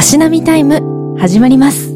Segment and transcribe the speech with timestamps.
[0.00, 1.90] たしなみタイム始まります。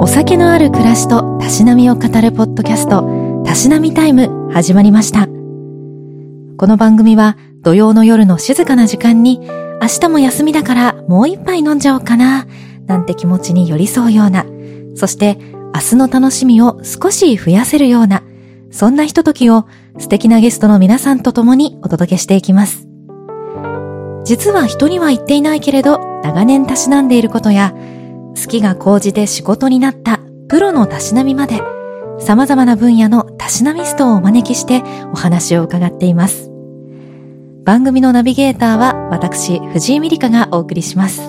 [0.00, 5.28] お酒のある暮らしとたしなみを語るポッドキャストたしなみタイム始まりました。
[5.28, 9.38] この番組は土曜の夜の静かな時間に
[9.80, 12.48] 明日も休みだからもう一杯飲んじゃおうかな
[12.88, 14.44] なんて気持ちに寄り添うような
[14.96, 15.38] そして
[15.72, 18.24] 明日の楽しみを少し増やせるような
[18.72, 19.64] そんなひとときを
[20.00, 22.91] 素敵なゲストの皆さんと共にお届けしていきます。
[24.24, 27.74] 実は人には言っていないけれど、長年たしなんでいることや、
[28.36, 31.60] 好きが高じて仕事になったプロのたしなみまで、
[32.20, 34.82] 様々な分野のたしなみストをお招きして
[35.12, 36.50] お話を伺っています。
[37.64, 41.20] 番組のナビゲーターは私、藤井美里香がお送りします。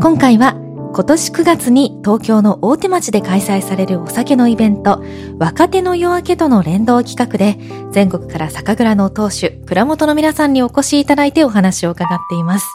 [0.00, 0.54] 今回は
[0.92, 5.02] 今年9月に東京の大手町で開催されるお酒のイベント、
[5.38, 7.58] 若手の夜明けとの連動企画で、
[7.92, 12.66] 全国から酒蔵の当主、蔵元の皆さんにお越しいただいてお話を伺っています。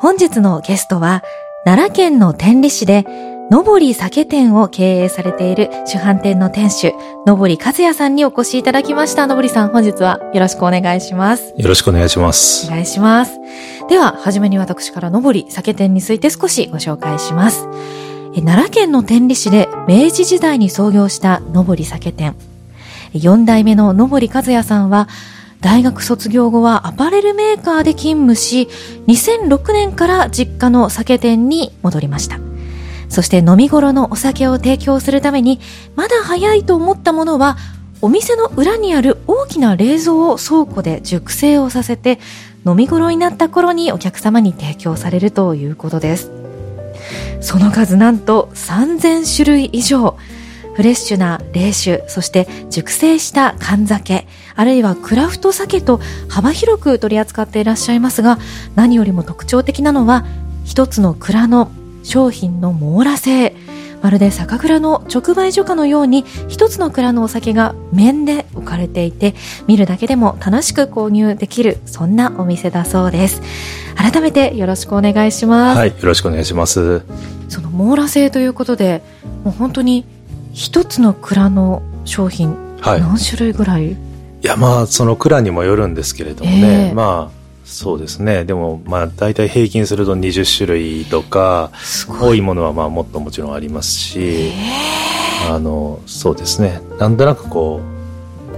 [0.00, 1.22] 本日のゲストは、
[1.64, 3.04] 奈良県の天理市で、
[3.50, 6.94] のぼり酒店を経営されている主販店の店主、
[7.26, 9.26] のぼり和也さんにお越しいただきました。
[9.26, 11.52] のぼりさん、本日はよろしくお願いします。
[11.56, 12.66] よろしくお願いします。
[12.68, 13.38] お願いします。
[13.88, 17.68] では、はじめに私からのぼり酒店について少しご紹介します。
[18.34, 22.34] 奈良県の天理市で明治時代に創業したのぼり酒店。
[23.12, 25.06] 4代目ののぼり和也さんは、
[25.60, 28.68] 大学卒業後はアパレルメーカーで勤務し、
[29.06, 32.38] 2006年から実家の酒店に戻りました。
[33.08, 35.60] そして飲み頃のお酒を提供するために、
[35.96, 37.56] まだ早いと思ったものは、
[38.00, 42.18] お店の裏にある大きな冷蔵を倉庫で熟成をさせて、
[42.66, 46.30] 飲み頃になった頃にお客様に提供されるということです。
[47.40, 50.16] その数なんと3000種類以上。
[50.74, 58.38] フレッシュな冷酒、そして熟成した缶酒、あるいはクラフト酒と幅広く取り扱っていらっしゃいますが、
[58.74, 60.26] 何よりも特徴的なのは、
[60.64, 61.70] 一つの蔵の
[62.04, 63.56] 商品の網羅性。
[64.02, 69.34] まるで酒蔵の直売所かのように一つの蔵のお酒が面で置かれていて
[69.66, 73.40] 見るだけでも楽しく購入できるそんなお店だそうです。
[73.96, 75.78] 改めてよろしくお願いします。
[75.78, 77.00] はいよろしくお願いします。
[77.48, 79.02] その網羅性ということで
[79.42, 80.04] もう本当に
[80.52, 83.92] 一つの蔵の商品、はい、何種類ぐらい？
[83.92, 83.96] い
[84.42, 87.33] やまあその蔵にもよるんですけれどもね、えー、まあ
[87.64, 88.44] そうですね。
[88.44, 91.70] でもまあ大体平均すると20種類とか
[92.20, 94.52] 多いものはまあもっともちろんありますし
[95.50, 96.80] あのそうですね。
[96.98, 97.94] なんとなくこう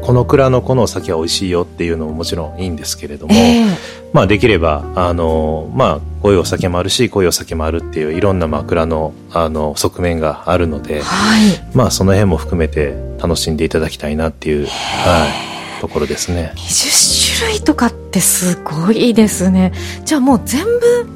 [0.00, 3.67] この蔵のこのお酒は美味しいよっていうのももちろんいいんですけれども、えー、
[4.12, 16.53] まあできればあのまあこういうお酒もあるしこういうお酒もあるっていういろんなまあ蔵のあの側面があるので、はい、まあその辺も含めて楽しんでいただきたいなっていう、はい、ところですね。
[16.56, 19.72] 20種類とかってすごいですね。
[20.04, 21.06] じゃあもう全部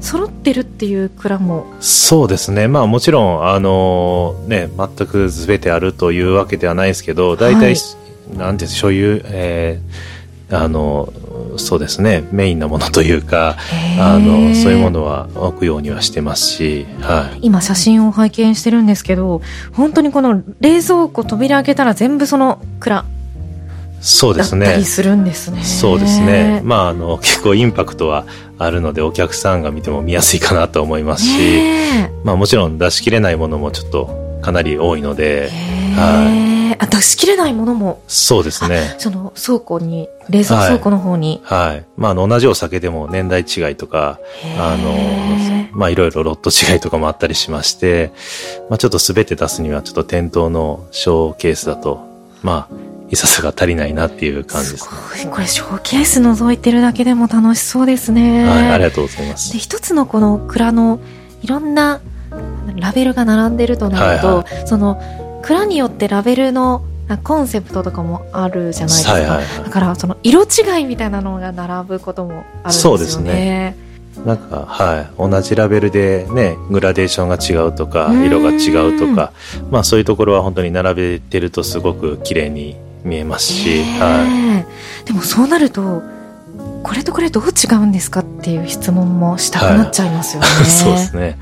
[0.00, 1.66] 揃ってるっていう蔵も。
[1.80, 2.68] そうですね。
[2.68, 7.78] まあもちろんあのね全く全てあるというわけではないですけど大体、は
[8.34, 11.12] い、なんて所有えー、あの
[11.56, 12.26] そうですね。
[12.32, 13.56] メインなものというか
[13.98, 19.42] あのそういうものは置くようにはしてますし、はい、今写真を拝見してるんですけど
[19.72, 23.04] 本当にこの冷蔵庫扉開けたら全部その蔵
[24.00, 24.82] そうですね。
[24.82, 25.62] するんですね。
[25.62, 26.62] そうですね。
[26.64, 28.24] まあ、あの、 結構インパクトは
[28.58, 31.62] あるので、お客さんが見ても見やすいかなと思いますし、
[32.24, 35.50] まあ、もちろん出し切れないものもちょっとかなり多いので、
[35.94, 36.50] はい。
[36.78, 38.94] あ、出し切れないものもそうですね。
[38.98, 41.40] その倉庫に、冷蔵倉庫の方に。
[41.44, 41.68] はい。
[41.68, 44.18] はい、まあ、あの、同じお酒でも年代違いとか、
[44.58, 44.94] あの、
[45.72, 48.12] まあ、いろいろロット違いとかもあったりしまして、
[48.70, 52.00] まあ、ちょっとすべて出すには、ちょっと店頭のショーケースだと、
[52.42, 54.90] まあ、いささが足りないなっていう感じですね。
[55.16, 55.34] すごい。
[55.34, 58.44] これショーケース覗いてるだけでも楽しそうですね。
[58.46, 59.52] はい、ありがとうございます。
[59.52, 61.00] で、一つのこの蔵の
[61.42, 62.00] いろんな
[62.76, 65.00] ラベルが並んでるとなると、はいはい、その
[65.42, 66.82] 蔵によってラベルの
[67.24, 69.12] コンセプトとかもあるじゃないですか。
[69.14, 72.72] はいはいはい、だからその色違いみたいなのが並ぶこともあるんですよね。
[72.72, 73.76] そうですね。
[74.24, 75.10] なんか、はい。
[75.16, 79.32] 同じラベルでね、グラデーションが違うとか、色が違うとか、
[79.70, 84.64] まあそういうところは本当に並べてるとすごく綺麗に見えますし、は
[85.02, 86.02] い、でもそうなると
[86.82, 90.48] これとこれどう違うんですかっていう質問もしたくなっちゃいますよね。
[90.48, 91.38] はい、そうですね。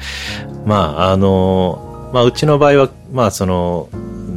[0.67, 3.89] まあ、あの、まあ、うちの場合は、まあ、その、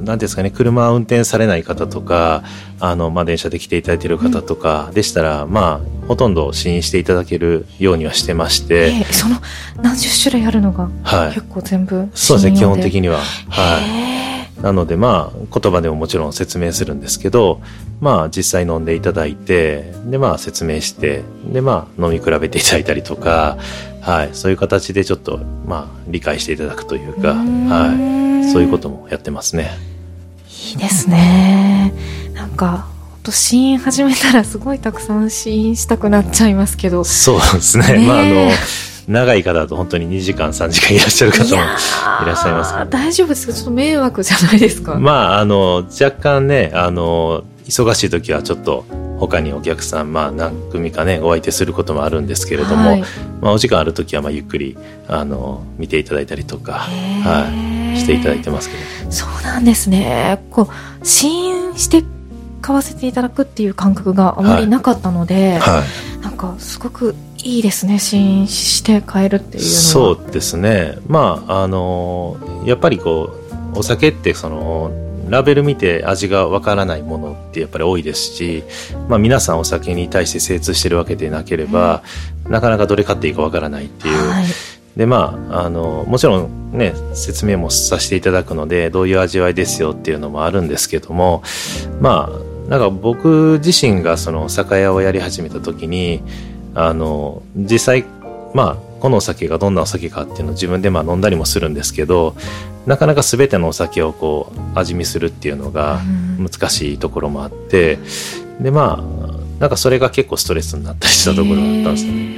[0.04, 2.44] なんですかね、車を運転されない方とか、
[2.80, 8.88] あの、まあ、電車で来ていただいている方とかでしたら、うん、まあ、ほとんど試飲していただけるようにはしてまして。
[8.88, 9.38] えー、その
[9.82, 13.20] 何十種類あるのが、はい、結構全部そうですね、基本的には。
[13.50, 14.41] はい。
[14.62, 17.62] なのでまあ言葉でももちろん説明するんですけど、
[18.00, 23.58] まあ実際飲んでいただいて、でまあ説明して、でまあ飲み比べていただいたりとか、
[24.02, 29.72] はい、そういう形でちょっとまあ理解していただくというか、はい、そういうこともやってますね。
[30.72, 31.94] いいですね。
[32.34, 32.88] なんか、
[33.24, 37.04] と試飲始めたらすごいたくさん試飲したくなっちゃいますけど。
[37.04, 38.00] そうですね。
[38.00, 38.50] ねまああの、
[39.08, 41.66] 長い方だと本当に2時間3時間いらっしゃる方もい
[42.26, 43.54] らっしゃいますか大丈夫ですか？
[43.54, 44.96] ちょっと迷惑じゃないですか？
[44.96, 48.86] まああの若干ねあの忙しい時はちょっと
[49.20, 53.04] 他にお客さん、まあ、何組かねお相手することもあるんですけれども、はい、
[53.40, 54.76] まあ、お時間ある時はまあゆっくり
[55.08, 58.76] あの見ていただいたりとか、はい、していただいてますけ
[59.06, 59.12] ど。
[59.12, 60.44] そうなんですね。
[60.50, 62.04] こう試飲して
[62.62, 65.78] 買わせていただくっていう感覚があまりなかったので、はい。
[65.80, 65.84] は
[66.20, 68.00] い、なんかすごくいいですね。
[68.00, 69.74] 試飲して買えるっていうのは。
[69.74, 70.98] そうですね。
[71.08, 73.36] まああのやっぱりこ
[73.76, 74.92] うお酒ってその
[75.30, 78.64] ラベル見て味がわからないものってやっぱり多いですし、
[79.08, 82.04] まあ、皆さんお酒に対して精通してるわけでなければ、
[82.46, 84.46] うん、なかなかどれ買っていいかわからないっていう、はい、
[84.98, 91.44] でまああのもちろんね説明もさせていただくのでどういう味わいですよっていうのもあるんですけども
[92.02, 96.22] まあなんか僕自身がその酒屋をやり始めた時に
[96.76, 98.06] あの実際
[98.54, 102.36] まあこのお酒がどんなお酒かっていうのを自分でまあ飲んだりもするんですけど
[102.86, 106.02] なかなか全てのお酒をこう味見するっていうのが
[106.40, 108.00] 難しいところもあって、
[108.60, 112.38] でまあなんかそれが結構ストレスになったりしたところだったんですね。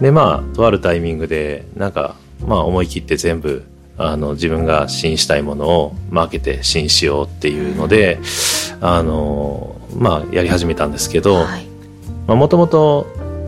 [0.00, 3.62] でまあとあるタイミングでなんかまあ思い切って全部
[3.96, 8.18] あの自分が試飲したいものをマーケて試飲しようっていうので、
[8.80, 11.46] あのまあやり始めたんですけど
[12.26, 13.06] もともと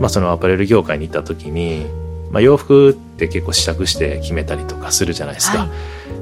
[0.09, 1.85] そのアパレル業界に行った時に、
[2.31, 5.59] まあ、洋服って結構試着して決めたりとかするじゃないですか。
[5.59, 5.67] は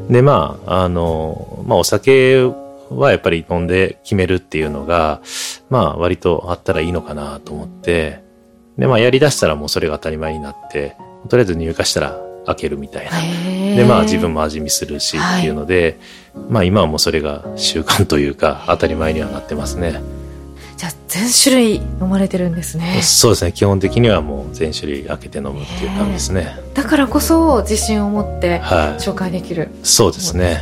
[0.10, 2.44] い、でまああの、まあ、お酒
[2.90, 5.22] はやっぱり飲んで決めるっていうのが
[5.70, 8.24] まあ割とあったらいいのかなと思って
[8.78, 10.96] でまあやりだしたらもうそれが当たり前になって
[11.30, 13.12] とりあえず入荷したら開けるみたいな。
[13.76, 15.98] で、まあ自分も味見するしっていうので、
[16.34, 20.02] はい、まあ今はもうそれが習慣というか当たり前にはなってますね。
[21.16, 23.00] 全種類飲まれてるんですね。
[23.02, 23.54] そうですね。
[23.54, 26.58] 基本的にはもう全種類開けて飲むっていう感じですね。
[26.74, 28.60] だからこそ自信を持って
[29.00, 30.62] 紹介できる、はい、そうですね。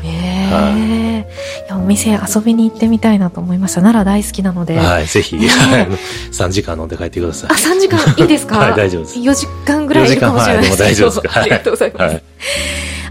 [0.52, 3.82] はい、いやお店遊びに行ってみたいなと思いました。
[3.82, 4.78] 奈良大好きなので。
[4.78, 5.38] はいぜひ、
[6.32, 7.50] 3時間飲んで帰ってください。
[7.50, 8.00] あ3時間。
[8.18, 8.60] いいですか？
[8.60, 9.20] はい大丈夫です。
[9.20, 12.24] 4時間ぐらいいるかもしれないですけど、はい、大丈夫ですか、ありがとうございます、はい、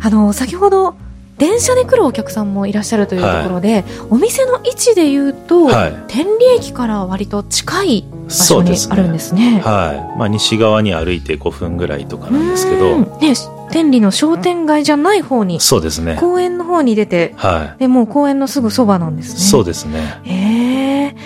[0.01, 0.95] あの先ほど
[1.43, 9.51] 電車で来るお客さんもいらっしゃるというところで、はい、お店の位置でいうと、はい、天理駅から割と近い場所にあるんですね。
[9.51, 10.19] すねはい。
[10.19, 12.97] まあ西側に歩いて5分ぐらいとかなんですけど。
[12.97, 13.35] ね、
[13.73, 16.17] 天理の商店街じゃない方に、そうですね。
[16.21, 17.81] 公園の方に出て、はい。
[17.81, 19.41] でもう公園のすぐそばなんですね。
[19.41, 20.21] そうですね。
[20.25, 21.17] ええ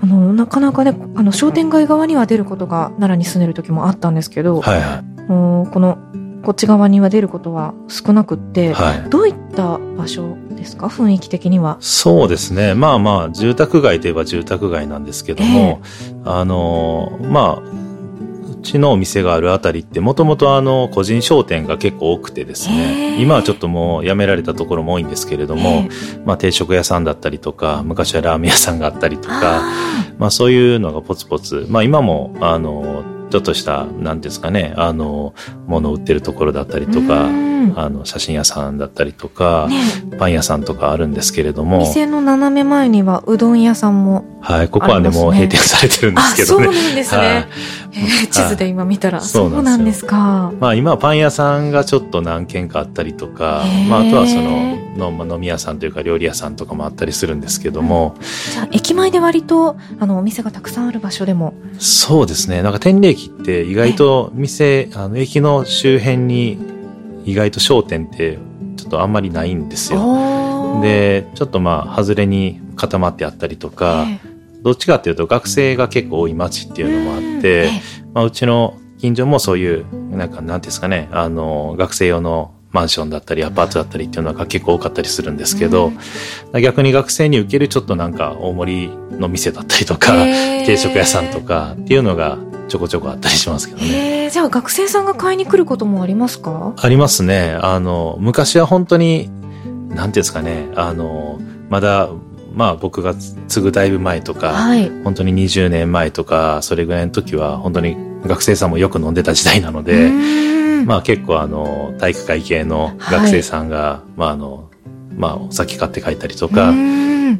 [0.00, 5.16] あの、なかなかね、あの、商店街側には出ることが奈良に住んでる時もあったんですけど、はいはい。
[5.26, 5.98] この
[6.46, 10.86] こっち側には出ることは少なくって、はい、どういった場所ですか？
[10.86, 11.76] 雰囲気的には。
[11.80, 12.74] そうですね。
[12.74, 29.62] まあまあ住宅街といえば住宅街なんですけども、えー、あのまあうちのお店があるあたりってもともとあの個人商店が結構多くてですね、えー、今はちょっともうやめられたところも多いんですけれども、えー、まあ定食屋さんだったりとか昔はラーメン屋さんがあったりとか
[30.18, 35.34] まあそういうのがポツポツまあ今もあのちょっとした、なんですかね、あの、
[35.66, 37.28] ものを売ってるところだったりとか、
[37.74, 39.80] あの、写真屋さんだったりとか、ね、
[40.18, 41.80] パン屋さんとかあるんですけれども。
[41.80, 46.66] 店の斜め前にはうどん屋さんも、ね、はい、ここはね、もう閉店されてるんですけどね。
[46.66, 47.20] そうなんですね。
[47.20, 47.46] はい
[47.92, 50.52] えー、地図で今見たら、そうなんですか。
[50.60, 58.14] まあ今はパン屋さんがちょっと何軒かあったりとか、まああとはそのの飲み屋さんというか料理屋さんとかもあったりするんですけども。
[58.16, 61.54] うん、じゃあ駅前で割とあのお店がたくさんある場所でも。
[61.78, 62.62] そうですね。
[62.62, 66.58] なんか天理駅って意外と店、あの駅の周辺に
[67.24, 68.38] 意外と商店って
[68.76, 70.80] ちょっとあんまりないんですよ。
[70.82, 74.36] で、ちょっとまあ外れに固まってあったりとか、えー
[74.66, 77.70] どっちかっていうと学生が結構多い町っていうのもあって、
[78.12, 85.92] まあ、うちの近所もそういう、なんか、なんですかね、あの、学生用のマンションだったりアパートだったりっていうのが結構多かったりするんですけど、
[86.52, 90.12] うん、逆に学生に受けるちょっとなんか大盛りの店だったりとか、
[90.66, 92.36] 定食屋さんとかっていうのが
[92.68, 94.28] ちょこちょこあったりしますけどね。
[94.30, 96.74] じゃあ学生さんが買いに来ることもありますか？
[96.76, 97.56] ありますね。
[97.62, 99.30] あの、昔は本当に、
[99.88, 101.40] なんていうんですかね、あの、
[101.70, 102.10] まだ
[102.56, 107.96] まあ僕が継ぐだいぶ前とか、はい、本当に20年前とか、それぐらいの時は本当に
[108.26, 110.10] 学生さんもよく飲んでた時代なので、
[110.86, 114.70] まあ結構あの、体育会系の学生さんが、はい、まああの、
[115.16, 116.72] まあ、お酒買って帰ったりとか、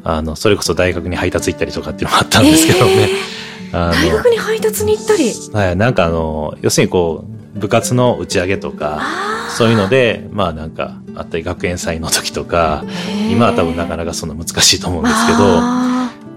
[0.05, 3.09] あの、それこそ大学に配達行ったりとかっていうのもあったんですけどね。
[3.69, 5.33] えー、大学に配達に行ったり。
[5.53, 9.01] はい、なんかあの、要するにこう、部活の打ち上げとか、
[9.57, 12.85] そういうので、まあなんか、あったり学園祭の時とか、
[13.31, 15.39] 今は多分なかなかそんな難しいと思うんですけど、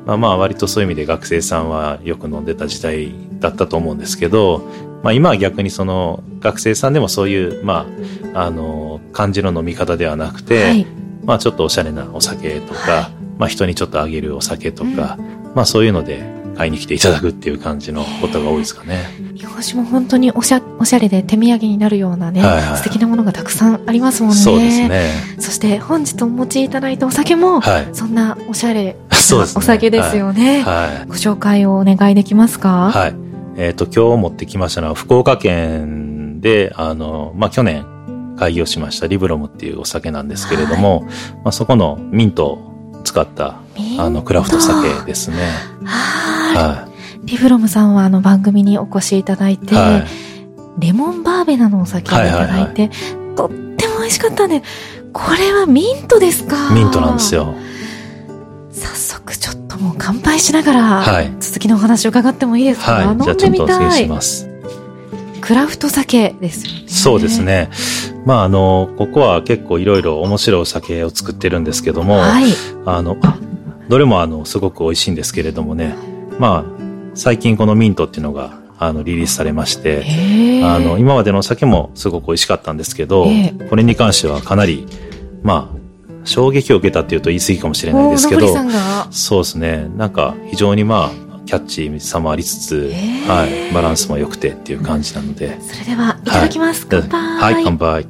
[0.05, 4.63] まあまあ割とそういう意味で学生さんはよく飲んでた時代だったと思うんですけど、
[5.03, 7.85] まあ今は逆にその学生さんでもそういう、ま
[8.33, 10.87] あ、あの、感じの飲み方ではなくて、はい、
[11.25, 19.05] まあちょっとおしゃれなお酒とか、はい、まあ人にちょっとあげるお酒とか、うん、まあそういうので買いに来ていただくっていう感じのことが多いですかね。
[19.33, 24.35] 日本酒も本当におしゃおしゃれで手土産になるようなね、はいはい、素敵なものがたくさんありますもんね。
[24.35, 25.09] そうですね。
[25.39, 28.97] そして本日お持ちいただいたお酒も、はい、そんなおしゃれ
[29.31, 30.61] な お酒ですよね。
[30.63, 32.91] はい、はい、ご紹介をお願いできますか？
[32.91, 33.15] はい。
[33.55, 37.85] えっ、ー、と、今日持ってきましたのは福岡県で、あの、まあ、去年
[38.37, 41.11] 開業しましたリブロムっていうお酒なんですけれども、はい、ま
[41.45, 43.59] あ、そこのミントを使った
[43.97, 45.37] あのクラフト酒ですね。
[45.85, 46.38] は
[46.85, 46.89] い。
[47.25, 50.05] リブロムさんはあの番組にお越しいただいて、は
[50.77, 52.89] い、レモンバーベナのお酒をいただいて、
[53.35, 54.63] とっても美味しかったんで、
[55.11, 56.73] これはミントですか？
[56.73, 57.53] ミントなんですよ。
[58.71, 64.09] 早速ちょっともう乾杯しながら、はい、続きのお話を伺ってもいいですか、はい、飲んでみたい。
[65.41, 66.87] クラフト酒ですよね。
[66.87, 67.69] そうですね。
[68.25, 72.45] まああの、ここは結構いろいろ面白いお酒を作ってるんですけども、はい、
[72.85, 73.17] あの、
[73.87, 75.95] どれもあの、すごく美味しいんですけれどもね、
[76.39, 76.79] まあ、
[77.15, 80.05] 最近このミントっていうのが、あの、リリースされまして、
[80.63, 83.27] あの、今までのお酒もすごく美味しかったんですけど、
[83.69, 84.87] これに関してはかなり、
[85.43, 85.79] まあ、
[86.23, 88.47] 衝撃を受けたっていうと言い過ぎかもしれないですけど、
[89.11, 89.89] そうですね。
[89.97, 92.93] なんか非常にまあ、キャッチーさもありつつ、
[93.27, 95.59] はい、バランスも良くてっていう感じなので。
[95.61, 96.87] それでは、いただきます。
[96.87, 97.53] はい、乾杯。
[97.53, 98.07] はい、乾杯。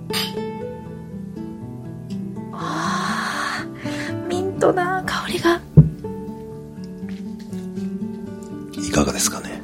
[2.52, 3.66] あ
[4.28, 5.62] ミントな香りが。
[8.90, 9.62] いかがですかね？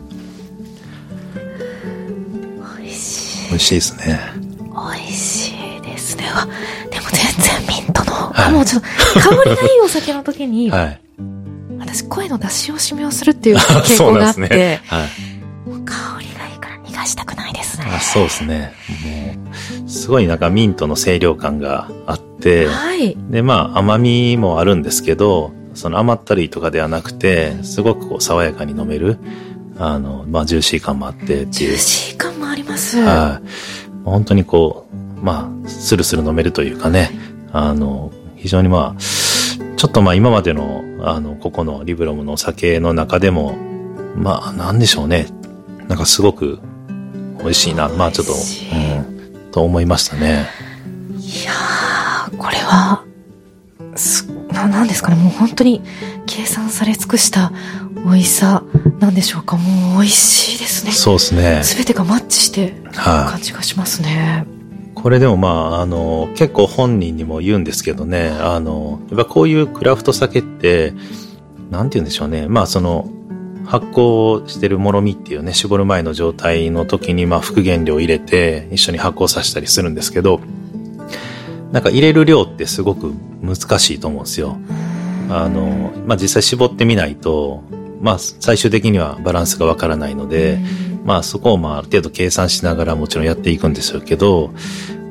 [2.80, 3.50] 美味しい。
[3.50, 4.20] 美味しいですね。
[4.72, 6.26] 美味しいですね。
[6.92, 8.84] でも全然ミントの、はい、もうちょっ
[9.16, 11.02] と香りがいいお酒の時に、 はい、
[11.80, 15.08] 私声の出し惜しみをするっていう 傾向があって、ねはい、
[15.86, 17.86] 香りがいいから逃がしたくないですね。
[17.90, 18.74] あそうですね。
[19.04, 19.36] も
[19.88, 29.18] う、すごいなんかミントの清涼感があって、はい、で、まあ甘みもあるんですけど、その甘ったるいとかではなくて、すごくこう爽やかに飲める、
[29.78, 31.50] あの、まあジューシー感もあってっていう。
[31.52, 32.98] ジューシー感もあります。
[33.00, 33.48] はい。
[34.06, 37.12] 本当にこう、まあ、スルスル飲めるというかね、
[37.52, 39.02] あの、非常にまあ、
[39.76, 43.58] ちょっとまあ今までの、あの、ここのリブロムのお酒の中でも、
[44.16, 45.28] まあ、なんでしょうね。
[45.88, 46.60] なんかすごく
[47.40, 47.90] 美味しいな。
[47.90, 50.48] まあちょっと、うん、と思いましたね。
[51.18, 53.04] いやー、これは、
[53.96, 54.25] す、
[54.68, 55.16] な、なんですかね。
[55.16, 55.82] もう本当に
[56.26, 57.52] 計算され尽くした
[58.06, 58.64] 美味しさ
[59.00, 59.58] なんでしょうか。
[59.58, 60.92] もう美味しいですね。
[60.92, 61.64] そうですね。
[61.64, 64.46] すべてがマッチしてる感じがしますね。
[64.48, 64.56] はい
[65.06, 70.94] これでもまあ、あの、結構本人にも言うんですけどね、あの、やっぱこういうクラフト酒って、
[71.70, 72.48] なんて言うんでしょうね。
[72.48, 73.08] まあその、
[73.68, 80.40] 発酵してるもろみっていうね、絞る前の状態の時に、まあ副原料入れて一緒に発酵させたりするんですけど、
[81.72, 84.58] なんか入れる量ってすごく難しいと思うんですよ。
[85.30, 87.64] あの、まあ実際絞ってみないと、
[88.02, 90.60] まあ最終的にはバランスがわからないので、
[91.04, 94.52] まあそこをまあある程度計算しながらもちろんやっていくんですけど、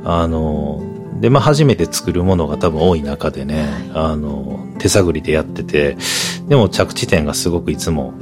[0.04, 0.82] あの、
[1.20, 5.96] で、まあ初めて作るものが多分多い中でね、あの、手探りでやってて、
[6.48, 8.14] でも着地点がすごくいつも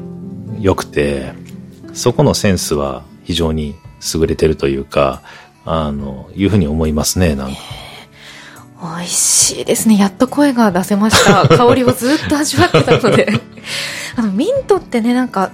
[0.60, 1.32] 良くて、
[1.92, 3.74] そこのセンスは非常に
[4.14, 5.22] 優れてるというか、
[5.64, 7.81] あの、いうふうに思いますね、なんか。
[8.82, 9.96] 美味しいですね。
[9.96, 11.46] やっと声が出せました。
[11.56, 13.32] 香りをずっと味わってたので。
[14.16, 15.52] あの、ミントってね、なんか、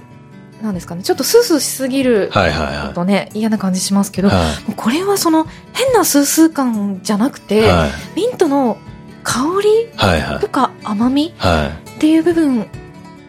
[0.62, 8.78] なんですかね、ちょっとスースーしすぎるとね、はいはいはい、嫌な感じしますけど、はい、これはその変なスースー感じゃなくて、はい、ミントの
[9.22, 12.66] 香りとか甘みっていう部分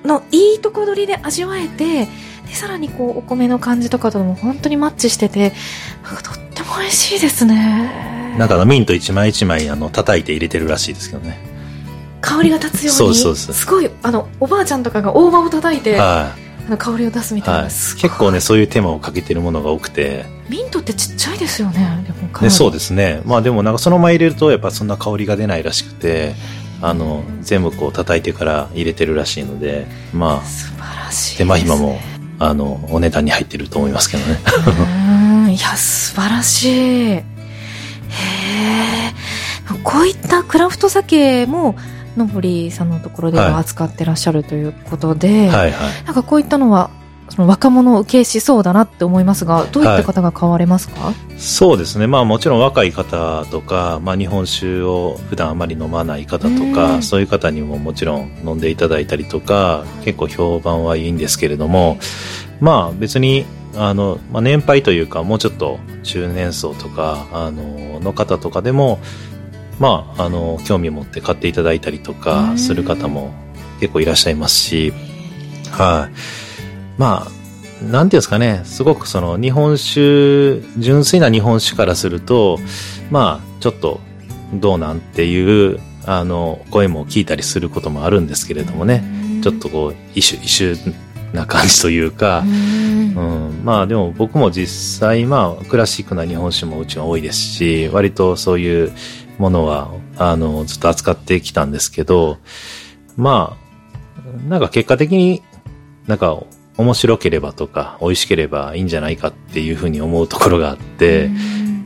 [0.04, 2.08] のいいとこ取りで味わえて、
[2.50, 5.54] でさらにこうお米の感じとかとも本当にマッチしてて、
[6.04, 8.36] なんかとっても美味しいですね。
[8.38, 11.38] なんかミント一枚一枚あの叩いて入れてるらしいですけどね。
[12.22, 16.50] 香りが立つように、そうそうすごいあのおばあちゃんとかが大葉を叩いて、はい。
[16.70, 20.26] の香りを出すみたいな、はい、結構ねそういう手間をかけてるものが多くて。
[20.50, 23.22] ミントってちっちゃいですよねでもねそうですね。
[23.26, 26.34] まあでもなんかそのまま入れるとやっぱそんな香りが出ないらしくて
[26.82, 32.00] あの全部こう叩いてから入れてるらしいのでまあ素晴らしい、手間暇も
[32.40, 34.40] あのお値段に入ってると思いますけどね。
[35.46, 35.54] うん。
[35.54, 37.12] いや素晴らしい。
[37.12, 39.14] へえ
[39.84, 41.76] こういったクラフト酒も
[42.18, 46.90] のぼりさんのところでは扱ってらっしゃるということで、はいはいはい、なんかこういったのは
[47.40, 52.06] その若者を受けしそうだなって思いますがどういった方が買われますか、はい、そうですね。
[52.06, 61.98] まあもちろん若い方とか、まあ、日本酒を普段あまり飲まない方とかそういう方にももちろん飲んでいただいたりとか結構評判はいいんですけれども
[62.60, 69.00] まあ別にあの、まあ、年配というかもうちょっと中年層とかあのの方とかでも
[69.80, 73.32] まああの興味を持って買っていただいたりとかする方も
[73.80, 74.92] 結構いらっしゃいますし
[75.72, 76.49] はい、
[77.00, 77.28] ま
[77.82, 78.62] あなんていうんですかね。
[78.66, 82.60] すごくその日本酒純粋な日本酒からすると
[83.10, 84.02] まあちょっと
[84.54, 89.04] どうなんていうあの声も聞いたりすることもあるんですけれどもね。
[89.42, 90.94] ちょっとこう一種一種
[91.34, 98.92] な感じというか、うん、まあでも僕も実際まあクラシックな日本酒もうちは多いですし割とそういう
[99.38, 102.40] ものはあのずっと扱ってきたんですけど
[103.16, 103.58] ま
[104.18, 105.42] あなんか結果的に
[106.08, 106.44] なんか
[106.80, 111.30] 面白ければとか美味しければいいんじゃないかっていうふうに思うところがあって、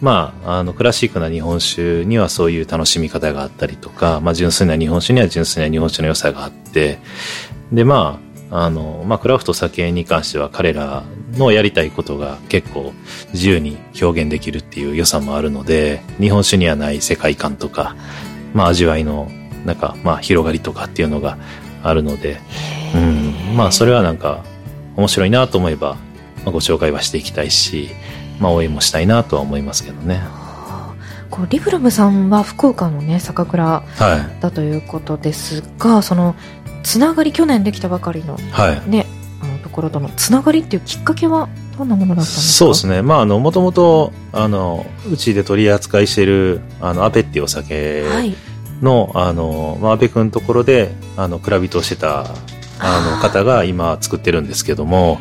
[0.02, 7.00] まあ、あの、クラシックな日本酒にはそういう楽しみ方があったりとか、まあ、純粋な日本酒には純粋な日本酒の良さがあって、
[7.72, 8.20] で、ま
[8.52, 11.04] あ、あの、まあ、クラフト酒に関しては彼ら
[11.38, 12.94] のやりたいことが結構
[13.34, 17.96] 自由に表現できるっていう良さもあるので、日本酒にはない世界観とか、
[18.54, 19.32] まあ、味わいの、
[19.66, 21.40] なんか、まあ、広がりとかっていうのが
[21.82, 22.40] あるので、
[22.94, 24.44] うん、まあ、それはなんか、
[24.96, 25.96] 面白いなと思えば、
[26.44, 27.90] まあ、ご紹介はしていきたいし、
[28.40, 30.22] まあ、応援もしたいなとは思いますけどね。
[31.30, 33.84] こうリブラムさんは福岡のね酒蔵
[34.40, 36.36] だということですが、はい、その
[36.84, 39.08] つながり去年できたばかりの、はい、ね
[39.42, 42.42] あのところとのつながりっていうきっかけはどんなものだったんですか？
[42.54, 43.02] そうですね。
[43.02, 48.04] まああのもともとあのうちで取り扱いしているあのアペっていうお酒
[48.84, 52.28] の、はい、あの、まあ、安倍君のところであの蔵人をしてた
[52.80, 55.20] あの方が今作ってるんですけども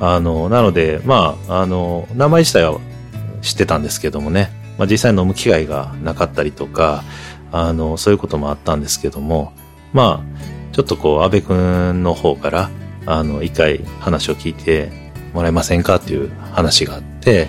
[0.00, 2.78] あのなのでまああの名前自体は
[3.42, 7.04] 知ってたんですけどもね、まあ、実際飲む機会がなかったりとか
[7.52, 9.52] あのそういうこともあったんですけども
[9.92, 12.70] まあちょっとこう、安倍くんの方から、
[13.06, 17.46] あの、一回話を聞いてもらえませんかっていう話があって、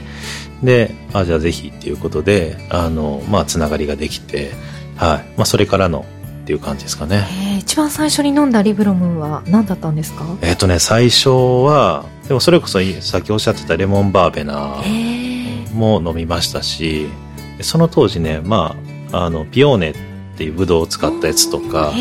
[0.62, 4.52] で、あ、じゃあぜひっていうことで、あの、まあ、つながりができて、
[4.96, 5.34] はい。
[5.38, 6.06] まあ、それからの
[6.46, 7.26] っていう感じですかね。
[7.32, 10.24] えー、一番最初に飲んだリブロムは何だったんですか？
[10.44, 14.78] えっ、とね、最初は、でもそれこそさっきおっしゃってたレモンバーベナ
[15.74, 17.08] も飲みましたし、
[17.62, 18.76] その当時ね、ま
[19.12, 19.96] あ、あの、ピオーネっ
[20.38, 21.92] ていうブドウを使ったやつとか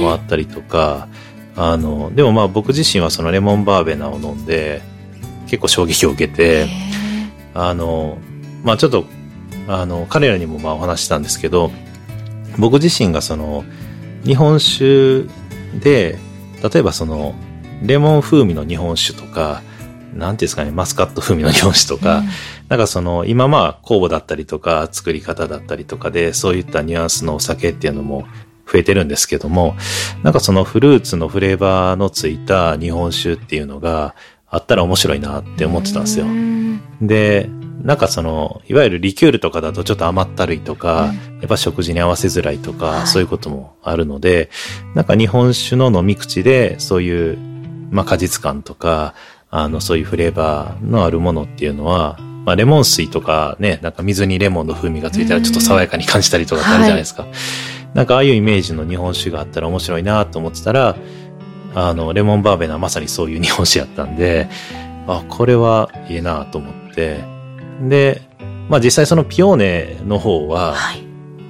[0.00, 1.06] もあったりとか、
[1.54, 4.82] あの、でもまあ僕自身はそのレモンバーベナを飲んで、
[5.46, 6.66] 結構衝撃を受けて、
[7.54, 8.18] あの、
[8.64, 9.04] まあちょっと、
[9.68, 11.70] あの、彼らにもまあお話したんですけど、
[12.58, 13.64] 僕自身がその、
[14.24, 15.24] 日本酒
[15.80, 16.18] で、
[16.62, 17.34] 例えばその、
[17.82, 19.62] レモン風味の日本酒とか、
[20.14, 22.28] なんていうんですかね、マスカット風味の日本酒とか、うん、
[22.68, 28.26] なんかその、今まあ、酵母だったりとか、作り方だったりとかで、そういったニュアンスのお酒っていうのも
[28.70, 29.74] 増えてるんですけども、
[30.22, 34.14] なんかそのフルーツのフレーバーのついた日本酒っていうのが
[34.48, 36.26] あったら面白いなって思ってたんですよ。
[37.00, 37.48] で、
[37.82, 44.50] なんかその、いわゆるリキュールとかだとちょっと甘ったるいとか、うん、やっぱ食事に合わせづらいとか、はい、そういうこともあるので、
[44.94, 47.38] なんか日本酒の飲み口で、そういう、
[47.90, 49.14] まあ果実感とか、
[49.50, 57.22] あの、そういうフレーバーのあるものっていうのは、まあ、レモン水とかね、なんか水にレモンの風味がついたらちょっと爽やかに感じたりとかってあるじゃないですか。
[57.24, 57.32] はい、
[57.94, 60.96] なんかああいうイメージの日本酒があったら面白いなと思ってたら、
[61.74, 64.48] あの、レモンバーベナまさにそういう日本酒やったんで、
[65.06, 67.31] あ、これはいいなと思って、
[67.88, 68.22] で、
[68.68, 70.76] まあ実際そのピオーネの方は、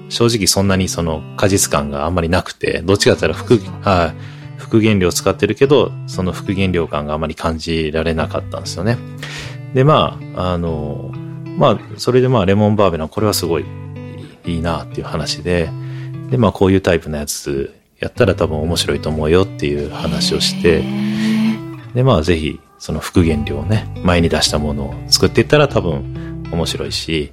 [0.09, 4.15] 正直そんなにその果実感があんまりなくて、どっちかって言ったら副、はい、
[4.59, 8.99] 副原料を使ってるけど、その副原料感があまり感じられなかったんですよね。
[9.75, 11.13] で、まあ、あの、
[11.59, 13.65] まあ、それでまあ、レモンバーベナ、これはすごい
[14.47, 15.71] いいなっていう話で、
[16.31, 20.83] で、まあ、こういうタイプのやつやったら多分面白いと思うよっていう話をして、
[21.95, 27.33] で、まあ、ぜひ、その副原料をね、前に出したものを作っていったら多分面白いし、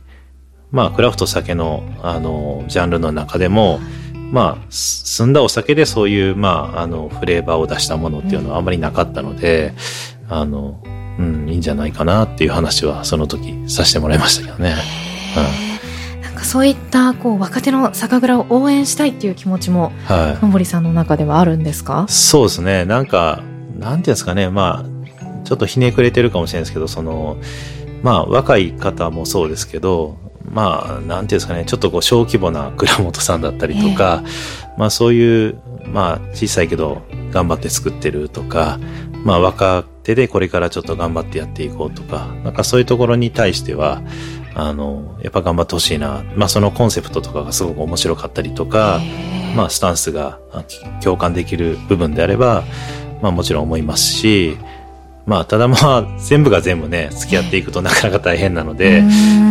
[0.70, 3.80] まあ、クラフト酒の、あの、ジャンルの中でも、
[4.32, 9.74] まあ、澄んだお酒でそういう、まあ、あの、フレーバーを出したものっていうのはあんまりなかったので、
[10.30, 10.84] あの、
[11.18, 14.76] うん、いいんじゃないかなっていう話はその時させてもらいましたけどね。
[16.16, 22.06] うん、なんかそういったこう若手の酒蔵を応援したいっていう気持ちも、はい、のぼりさんの中ではあるんですか？
[22.08, 22.86] そうですね。
[22.86, 23.42] なんか、
[23.80, 24.50] なんていうんですかね。
[24.50, 24.99] まあ、
[25.50, 27.38] ちょっとひねくれてるかもしれないですけど、その、
[28.04, 30.16] まあ、若い方もそうですけど、
[30.52, 38.80] まあ、なんていうんですかね、ちょっとこう小規模な倉本さんだったりとか、えー、まあそういう、まあ小さいけど頑張って作ってるとか、
[39.24, 44.04] まあ若手でこれからちょっと頑張ってやっていこうとか、なんかそういうところに対しては、
[44.54, 46.24] あの、やっぱ頑張ってほしいな。
[46.36, 49.00] まあそのコンセプトとかがすごく面白かったりとか、
[49.56, 50.40] まあスタンスが
[51.02, 52.66] 共感できる部分であれば、
[53.24, 54.58] まあもちろん思いますし、
[55.30, 59.04] まあ、ただまあ、全部が全部ね、付き合っていくとなかなか大変なので、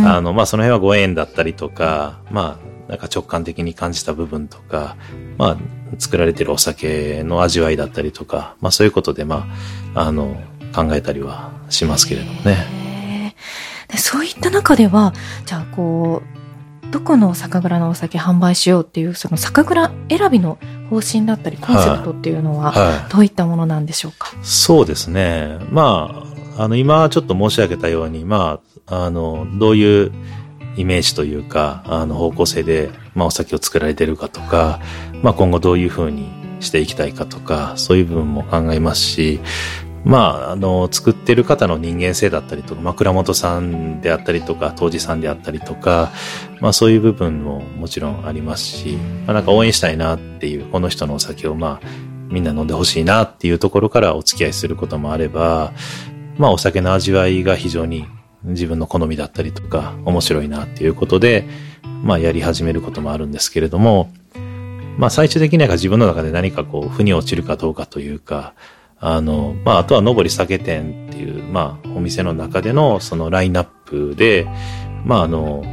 [0.05, 4.97] あの、まあ、その辺はご縁だったりとか、まあ、なんか直感的に感じた部分とか、
[5.37, 5.57] まあ、
[5.97, 9.47] 作られてるお酒の味わいだったりとか、まあ、そういうことで、ま
[9.95, 10.35] あ、あの、
[10.75, 13.33] 考えたりはしますけれどもね。
[13.95, 15.13] そういった中では、
[15.45, 20.57] じゃあ、こう、どこの酒蔵のお酒販売しようっていう、その酒蔵選びの
[20.89, 25.59] 方針だったり、コンセプトっていうのは、どういったものなんでしょうか、そうですね。
[25.71, 26.25] ま
[26.57, 30.11] あ、あの、今ちょっと申し上げたように、まあ、あの、どういう
[30.75, 34.79] イメージというか、あの、方向性で、まあ、お酒を作られてるかとか、
[35.21, 36.27] まあ、今後どういうふうに
[36.59, 39.39] していきたいかとか、そういう部分も考えますし、
[40.05, 46.11] まあ、あの、作ってる方の人間性だったりとか、枕元さんであったりとか、当時さんであったりとか、
[46.61, 51.87] まあそういう部分ももちろんありますし、まあなんか応援したいなっていう、この人のお酒をまあ、
[52.29, 55.73] みんな飲んでほしいなっていうところからお付き合いすることもあれば、
[56.37, 58.07] まあお酒の味わいが非常に
[58.43, 61.45] 自分の好みだったりとか、面白いなっていうことで、
[62.03, 64.11] まあやり始めることもあるんですけれども、
[64.97, 68.53] まあ最終的には自分の中で何かこう、腑に落ちるかどうかというか、
[69.01, 74.47] あの、まあ、あとは、上り酒店っていう、まあ、お店の中での、そのラインナップで、
[75.05, 75.63] まあ、あの、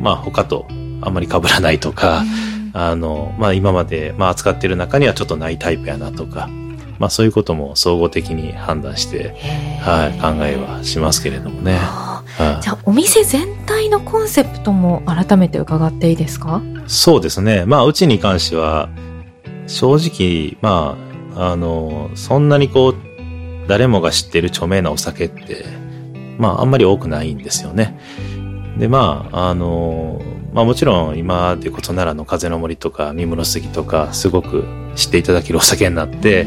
[0.00, 0.66] まあ、他と
[1.00, 2.24] あんまり被らないとか、
[2.72, 6.48] あの、まあ、今まで、まあ、扱ってる中にはちょっとないタイプやなとか、
[6.98, 9.34] まあ、そういうことも総合的に判断して、
[9.80, 11.76] はい、考えはしますけれどもね。
[11.76, 12.22] は
[12.60, 16.62] い、じゃあ、お店全体のコンセプトも改めて伺っていいですか？
[16.86, 17.64] そうですね。
[17.66, 18.88] まあ、うちに関しては、
[19.66, 22.96] 正直、まあ、あの、そんなにこう、
[23.68, 25.64] 誰もが知ってる著名なお酒って、
[26.38, 27.98] まあ、あんまり多くないんですよね。
[28.78, 30.20] で、まあ、あの、
[30.52, 34.64] まあもちろん今でこそ奈良の風の森とか三室杉とかすごく
[34.94, 36.46] 知っていただけるお酒になって、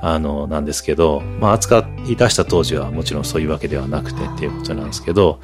[0.00, 5.38] あの、なんですけど、まあ扱い出した当時はもちろんそういうわけではなくてっていうことなんですけど、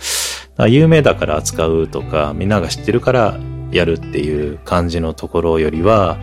[0.69, 3.39] 有名だから扱うとか、みんなが知ってるから
[3.71, 6.19] やるっていう感じのところよりは、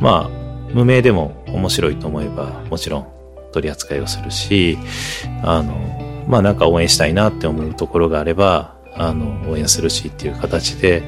[0.00, 0.39] まあ、
[0.74, 3.06] 無名でも面白いと思えば、もちろん
[3.52, 4.78] 取り扱いをするし、
[5.42, 11.02] あの、まあなんか応援したいなって思うところがあれば、あの、応援するしっていう形で、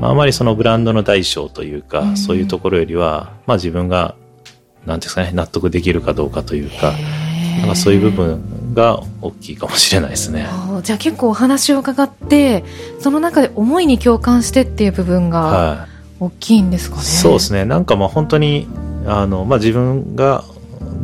[0.00, 4.14] まああまりそのブランドの大小というか、うん、そういうところよりは、まあ自分が、
[4.86, 6.94] なんですかね、納得できるかどうかというか、
[7.60, 10.46] なんかそういう部分が大きいかもしれないですね。
[10.82, 12.64] じゃあ結構お話を伺って、
[13.00, 15.88] その中で思いに共感してっていう部分が
[16.20, 17.02] 大きいんですかね。
[17.02, 17.64] はい、そうですね。
[17.64, 18.68] なんかまあ本当に
[19.08, 20.44] あの、まあ、自分が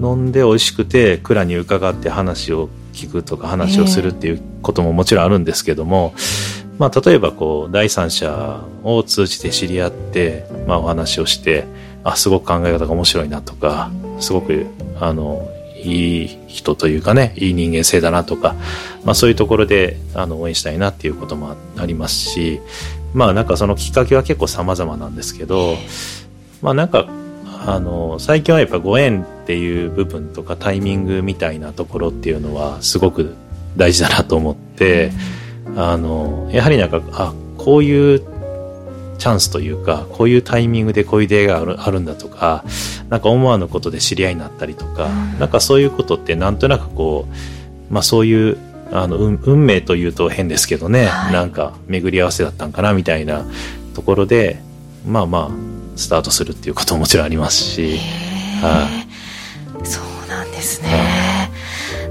[0.00, 6.14] 飲んで美味しくて蔵に伺って話を聞くとか話をするっていうことももちろんあるんですけども、
[6.78, 11.64] まあ、例えばこう第三者を通じて知り合って、まあ、お話をして
[12.04, 13.90] あすごく考え方が面白いなとか
[14.20, 14.66] すごく
[15.00, 18.54] あのいい人というかねいい人間性だなとか、
[19.04, 22.60] まあ、そういうところであの応援したいなっていうこともありますし
[23.14, 25.76] まあなんかそのきっかけは結構様々なんですけど
[26.62, 27.06] まあなんか
[27.66, 33.34] あの最近はやっぱご縁っていう部分とかタイミングみたいなところっていうのはすごく
[33.76, 35.10] 大事だなと思って、
[35.76, 38.20] あのやはりなんかあこういう
[39.18, 42.64] チャンスというかこういうタイミングでこういう出会いがあるあるんだとか
[43.08, 47.26] なんか思わぬことで知り合いになったりとか、なんかそういうことってなんとなくこ
[47.90, 48.58] う、まあ、そういう
[48.92, 53.44] あの運運命というと変ですけどね、はい、なんか巡り合わせだったんかなみたいな
[53.94, 54.60] ところで
[55.06, 57.98] まあまあスタートするっていうことももちろんありますし、
[58.60, 58.88] は
[59.82, 61.50] い、そうなんですね、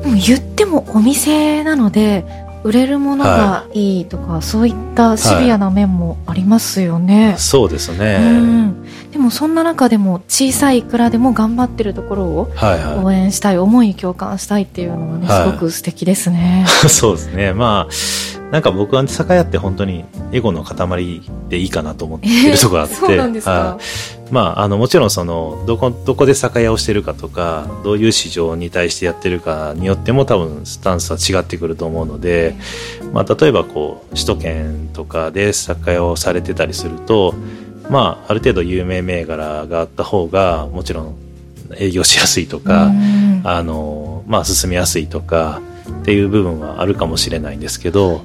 [0.03, 2.25] でも言ってもお店なので
[2.63, 4.01] 売れるものがい。
[4.01, 12.51] いとか、はい、そういったシビアな面もありますよね、はい、そうですね、うん、でもそんな中でも小さいいくらでも頑張ってるところを
[13.03, 16.65] 応援したい、はいはい、思い共感したいっていうのはね、すごく素敵ですね。
[16.87, 17.53] そうですね。
[17.53, 17.93] まあ
[18.51, 23.77] なんか僕は酒屋って本当にエゴの塊でいいかなと思ってるところがあって、 えー、
[24.31, 32.55] まあ、あの、もちろんその、どこ、どこで酒屋をしてるかとか、どういう市場に対してやってるかによっても多分スタンスは違ってくると思うので、
[33.11, 37.33] まあ、例えばこう、首都圏とかで酒屋をされてたりすると、
[37.89, 41.15] まあ、ある程度有名銘柄があった方が、もちろん
[41.77, 42.91] 営業しやすいとか、
[43.43, 48.23] あの、まあ、進みやすいとか、っていう部分はあるかもしれないんですけど、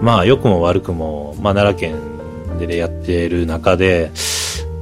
[0.00, 2.14] まあ良くも悪くも、まあ奈良県
[2.58, 4.10] でやってる中で、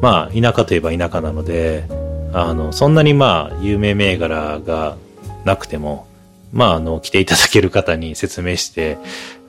[0.00, 1.84] まあ田舎といえば田舎なので、
[2.32, 4.96] あの、そんなにまあ有名銘柄が
[5.44, 6.06] なくても、
[6.52, 8.98] まああの、来ていただける方に説明して、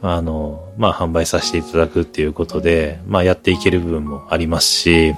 [0.02, 5.16] あの、まあ販売させていただくっていうことで、まあやっていける部分もありますし、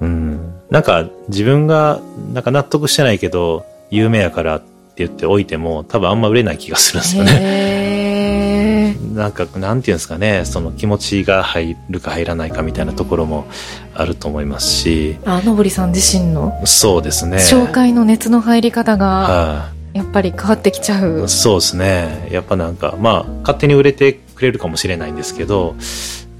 [0.00, 2.00] うん、なんか自分が
[2.32, 4.62] なんか納得してないけど、有名やからっ
[5.00, 8.96] て言っておいても多分あんま売れない気がするんですよね。
[9.14, 13.46] なんか、なんていうんですかね、その気持ちが入るか入らないかみたいなところも
[13.94, 15.16] あると思いますし。
[15.24, 17.38] あ、のぼりさん自身のそうですね。
[17.38, 21.28] 紹介の熱の入り方が、はやっぱり変わってきちゃう。
[21.28, 22.28] そうですね。
[22.30, 25.74] やっぱなんか、まあ、勝手に売れてくれるかもしれないんですけど、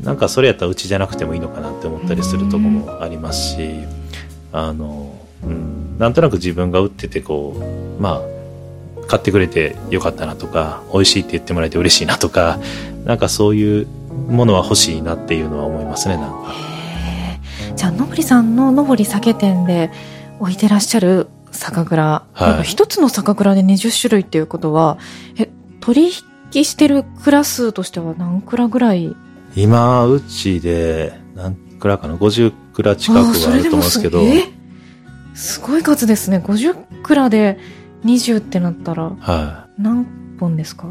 [0.03, 3.71] なんかそれやったらうちじゃなくてもいいのかなって思ったりするとこもありますし、
[4.53, 8.40] あの、うん、なんとなく自分が売っててこう、まあ、
[9.11, 12.61] 買ってくれてよかったなとか、美味しいって言ってもらえて嬉しいなとか、
[13.05, 13.89] なんかそういう
[14.29, 16.55] ものは欲しいなっていうのは思いますね、なんか。
[17.75, 19.91] じゃあ、のぼりさんののぼり酒店で
[20.39, 24.97] 置いてらっしゃる酒蔵、はい、一つの酒蔵で20種類っていうことは、
[25.37, 26.11] え、取
[26.55, 29.17] 引してる蔵数としては何蔵ぐらい？
[29.57, 34.23] 今、うちで、何蔵かな ?50 蔵近くはあると思うんですけど。
[35.35, 36.39] すごい数ですね。
[36.39, 37.59] 50蔵で
[38.05, 40.07] 20ってなったら、はい、何
[40.39, 40.89] 本ですか、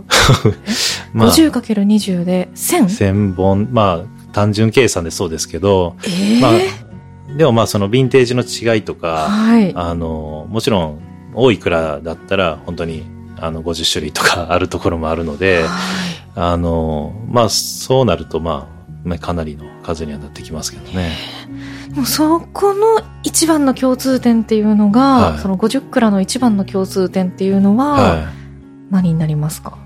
[1.14, 3.68] まあ、?50×20 で 1000?1000 1000本。
[3.72, 6.52] まあ、単純計算でそうですけど、えー、まあ、
[7.38, 11.00] でもまあそのヴィンテージの違いとか、はい、あの、もちろん
[11.34, 13.04] 多い蔵だったら本当に
[13.38, 15.68] あの50種類とか あるところもあるので、はい、
[16.36, 18.68] あの、まあ、そうなると、ま
[19.08, 21.12] あ、かなりの数にはなってきますけどね。
[22.00, 28.30] もうそこの一番の共通点っていうのが、はい、その50クラの一番の共通点っていうのは、
[28.90, 29.78] 何になりますか、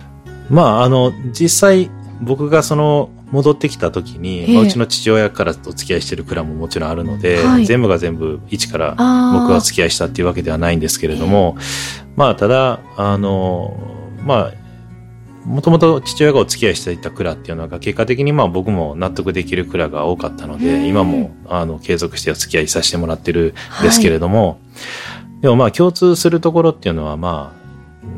[0.48, 1.90] まあ、あの、実際、
[2.22, 9.00] 僕がその、戻ってきた時に、まあ、うちの父親からお付き合いしてる蔵ももちろんあるので、はい、全部が全部一から僕
[9.52, 11.58] はお付き合いしたっていうわけではないんですけれども、
[12.16, 13.76] まあ、ただ、あの、
[14.24, 14.63] まあ、
[15.46, 24.56] もともと父親がお付き合いしていた蔵っていうのが結果的にまあ僕も納得できる蔵が多かったので、今もあの継続してお付き合いさせてもらってるんですけれども、は
[25.40, 27.54] い、でもまあ共通するところっていうのはま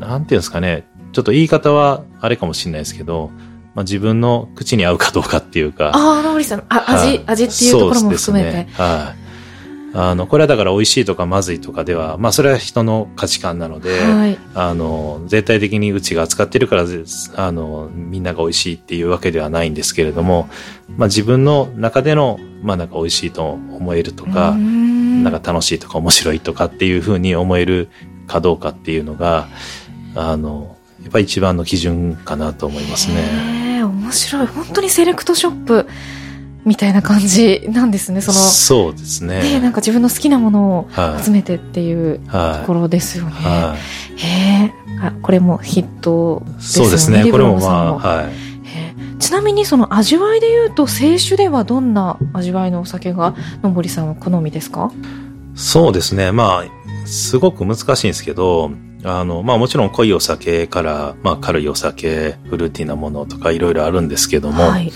[0.00, 3.30] なんていうんですかね、ちょっと言い方はあれかもしれないですけど、
[3.74, 5.90] まあ自分の口に合うかどうかっていうか。
[5.94, 8.56] ああ、ノーリさん、あ、味、味っていうところも含めて。
[8.56, 9.25] ね、はい。
[9.98, 16.84] あの、これはだから美味しいとかまずいとかでは、まあそれは人の価値観なので、はい、あの、絶対的にうちが扱ってるから、
[17.36, 20.50] あの、みんなが美味しいっていうわけではないんですけれども、
[20.98, 27.88] まあ自分の中での、まあなんか美味しいと思えるとか、なんか楽しいとか面白いとかっていうふうに思える
[28.26, 29.48] かどうかっていうのが、
[30.14, 33.82] あの、やっぱり一番の基準かなと思いますね。
[33.82, 34.46] 面白い。
[34.46, 35.86] 本当にセレクトショップ。
[36.66, 38.20] みたいな感じなんですね。
[38.20, 39.40] その、そうですね。
[39.40, 40.88] で、なんか自分の好きなものを
[41.22, 42.32] 集めてっていうと
[42.66, 43.30] ころですよね。
[43.30, 43.76] は
[44.18, 46.84] い、へえ、あ、これもヒットですね。
[46.84, 47.30] そうですね。
[47.30, 48.26] これもまあ、はい。
[49.18, 54.92] ちなみにその味わいで言うと、清酒ではどんな味わいのお酒が、のぼりさんは好みですか？
[55.54, 56.32] そうですね。
[56.32, 58.72] まあ、すごく難しいんですけど、
[59.04, 64.92] あの、まあもちろん濃いお酒から、まあ軽いお酒、フルーティーなものとかいろいろあるんですけども、はい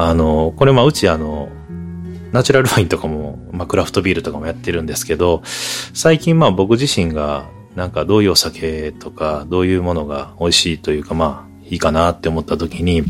[0.00, 1.48] あの、これまあうちあの、
[2.30, 13.02] ナチュラルワインとかも、まあクラフトビールとかもやってるんですけど、最近まあ僕自身がなんかどういうお酒とかどういうものが美味しいというかまあいいかなって思った時に、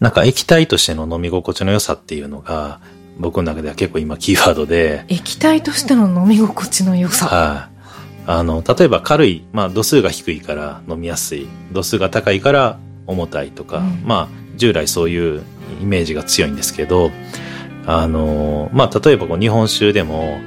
[0.00, 2.80] なんか液体としての飲み心地の良さっていうのが
[3.18, 5.04] 僕の中では結構今キーワードで。
[5.08, 7.26] 液体としての飲み心地の良さ。
[7.26, 15.42] はい、あの、例えば軽い、まあ度数が低いから飲みやすい、度数が高いから重たいとか、うん、まあ従来そういう
[15.80, 17.10] イメージが強いんですけど、
[17.86, 20.38] あの、まあ、例えばこう日本酒でも、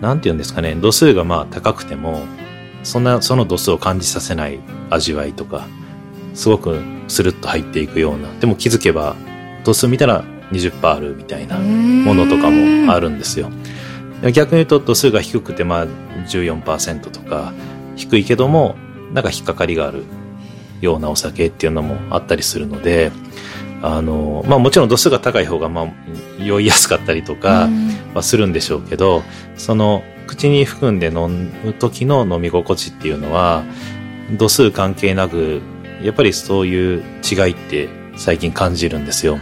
[0.00, 2.22] なんて言うんですかね、度数がまあ高くても、
[2.82, 4.58] そんな、その度数を感じさせない
[4.90, 5.66] 味わいとか、
[6.34, 9.16] すごくスルッと入っていくような、でも気づけば、
[9.64, 13.50] 度数見たら20%あるみたいなものとかもあるんですよ。
[14.32, 15.86] 逆に言うと度数が低くてまあ
[16.28, 17.52] 14%とか、
[17.96, 18.76] 低いけども、
[19.12, 20.04] なんか引っかかりがある
[20.82, 23.10] ようなお酒っていうのもあったりするので、
[23.80, 25.86] あの、まあもちろん度数が高い方がまあ
[26.38, 27.68] 酔いやすかったりとか
[28.14, 29.22] はするんでしょうけど、
[29.56, 31.28] その口に含んで飲
[31.64, 33.64] む時の飲み心地っていうのは、
[34.38, 35.62] 度数関係なく、
[36.02, 39.38] やっぱりそういう違いって最近感じるんですよ。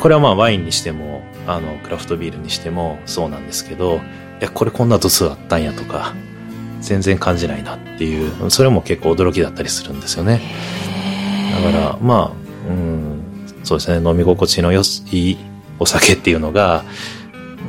[0.00, 4.00] これはまあワインにしても、あの、クラフトビールにしてもそうなんですけど、
[4.40, 6.14] いや、これこんな度数あったんやとか、
[6.80, 10.40] 全然感じないなっていう、それも結構驚きだったりするんですよね。
[11.64, 13.22] だから、まあ、ううん、
[13.64, 15.38] そうですね、飲み心地のよすいい
[15.78, 16.84] お酒っていうのが、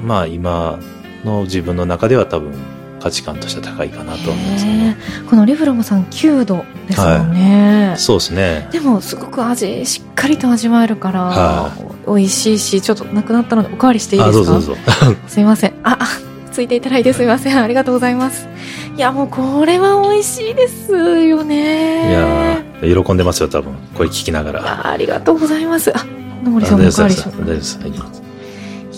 [0.06, 0.80] まあ今
[1.24, 2.54] の自分の中では多分
[3.02, 4.97] 価値観としては高いかなと思いますね。
[5.30, 7.95] このリフロムさん9度ですもんね。
[7.97, 8.69] そうですね。
[8.71, 11.71] でもすごく味しっかりと味わえるから、は
[12.06, 14.41] 美味しいし、ちょっとなくなったのでおかわりしていいですか？
[14.41, 14.76] あ、どうぞどうぞ。
[15.28, 15.74] すいません。
[15.84, 16.08] あ、あ
[16.52, 17.60] ついていただいてすいません。
[17.62, 18.47] ありがとうございます。
[18.95, 22.10] いや、もうこれは美味しいですよね。
[22.10, 23.73] いやー喜んでますよ、多分。
[23.95, 24.62] これ聞きながら。
[24.88, 25.91] あありがとうございます。
[25.97, 26.06] あ、
[26.43, 27.38] 野森さんもお大丈夫ですかわりします。
[27.38, 27.80] 大丈夫です。
[27.80, 27.91] はい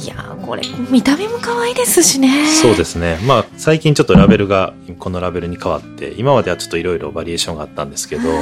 [0.04, 2.48] いやーこれ、見た目も可愛いですしね。
[2.48, 3.20] そうですね。
[3.26, 8.40] まあ、最近ちょっとラベルが、このラベルに変わって、今まではちょっといろいろバリエーションがあったんですけど、ま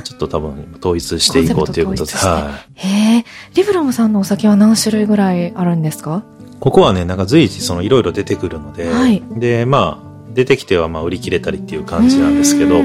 [0.00, 6.22] あちょっと多分統一していこうということで、はへえ、リブロムさんのお酒は何種類ぐらいあるんですか？
[6.50, 6.56] い。
[6.60, 10.03] ここはね、なんか随時そのいろいろ出てくるので、はいで、まあ、
[10.34, 12.82] 出てきてはまあ売り切れたりっていう感じなんですけど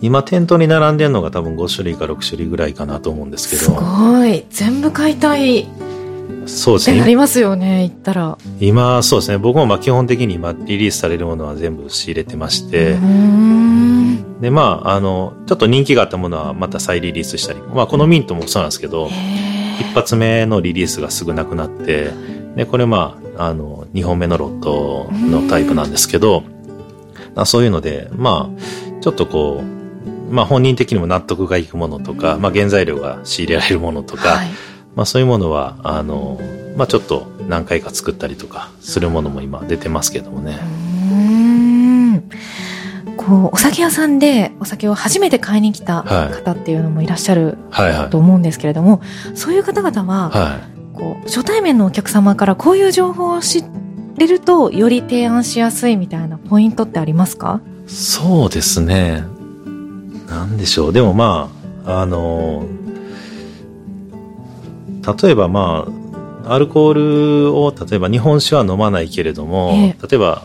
[0.00, 4.44] 今店頭に並んでるのが多分5種類か6種類ぐらいかなと思うんですけすど、ごい。
[4.50, 5.66] 全部買いたいっ
[6.48, 6.94] そうですね。
[6.96, 8.38] てなりますよね、言ったら。
[8.60, 9.38] 今、そうですね。
[9.38, 12.96] 僕もまあ基本的に今リリースされるものは全部仕入れてまして。
[14.40, 19.10] で、まあ、あの、ちょっと人気があったものはまた再リリースしたり、まあ、このミントもそうなんですけど、へ
[19.80, 22.10] 一発目のリリースがすぐなくなって、
[22.56, 26.42] で、これまあ、あの、二本目のロットのタイプなんですけど、
[27.36, 29.78] あそういうので、まあ、ちょっとこう、
[30.32, 34.48] まあ本人的にも納得がいくものとか、まあ原材料が仕入れられるものとか、はい。
[34.94, 36.38] まあそういうものは、あの、
[36.76, 40.58] まあちょっと何回か作ったりとかするものも今出てますけどもね。
[41.10, 41.16] うー
[42.16, 42.30] ん
[43.16, 48.10] こう、お酒屋さんでお酒を初めて買いに来たはい方っていうのもいらっしゃるはいはい。
[48.10, 49.00] と思うんですけれども、
[49.34, 50.77] そういう方々は、はい。
[50.98, 53.62] こう、初対面のお客様からこういう情報を知
[54.16, 57.60] れると、より提案しやすいみたいなポイントってありますか？
[57.86, 59.24] そうですね。
[60.28, 60.92] なんでしょう。
[60.92, 61.50] でもま
[61.86, 62.66] あ、あの、
[65.22, 65.86] 例えばま
[66.44, 66.92] あ、アルコー
[67.48, 70.42] ルを、例えば日本酒は飲まないけれども、え例えば、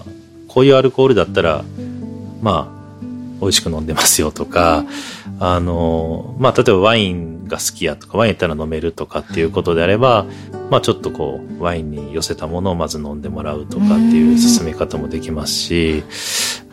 [0.47, 1.63] こういうアルコールだったら、
[2.41, 2.82] まあ、
[3.43, 4.86] 美味しく飲んでますよとか、
[5.39, 10.25] あの、まあ、例えばワインが好きやとか、ワインやったら飲めるとかっていうことであれば、
[10.69, 16.03] まあ、ちょっとこう、ワインに寄せたものをまず飲んでもらうとかっていう進め方もできますし、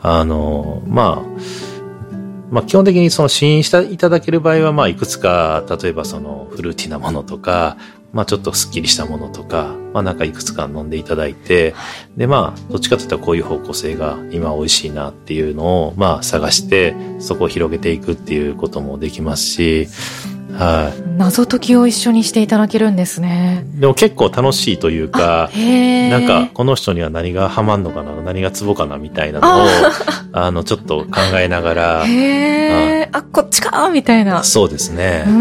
[0.02, 7.76] あの、まあ、まあ、基本的にその試飲していただける場合は、ま、いくつか、例えばそのフルーティーなものとか、
[8.12, 11.74] まあ、ちょっとスッキリしたものとか、まあ、なんかいくつか飲んでいただいて、
[12.16, 19.88] で、まあ、どっちかといったらこういう方向性が今美味しいなっていうのを、まあ、探して、そこを広げていくっていうこともできますし、
[20.52, 21.10] はい。
[21.18, 23.64] 謎解きを一緒にしていただけるんですね。
[23.74, 29.66] でも結構楽しいというか、なんか、この人には何がハマんのかな、何がツボかな、みたいなのを、
[30.32, 31.06] あの、ちょっと考
[31.38, 34.42] えながら、へえ、あ、こっちかみたいな。
[34.44, 35.30] そうですねう。
[35.30, 35.32] ー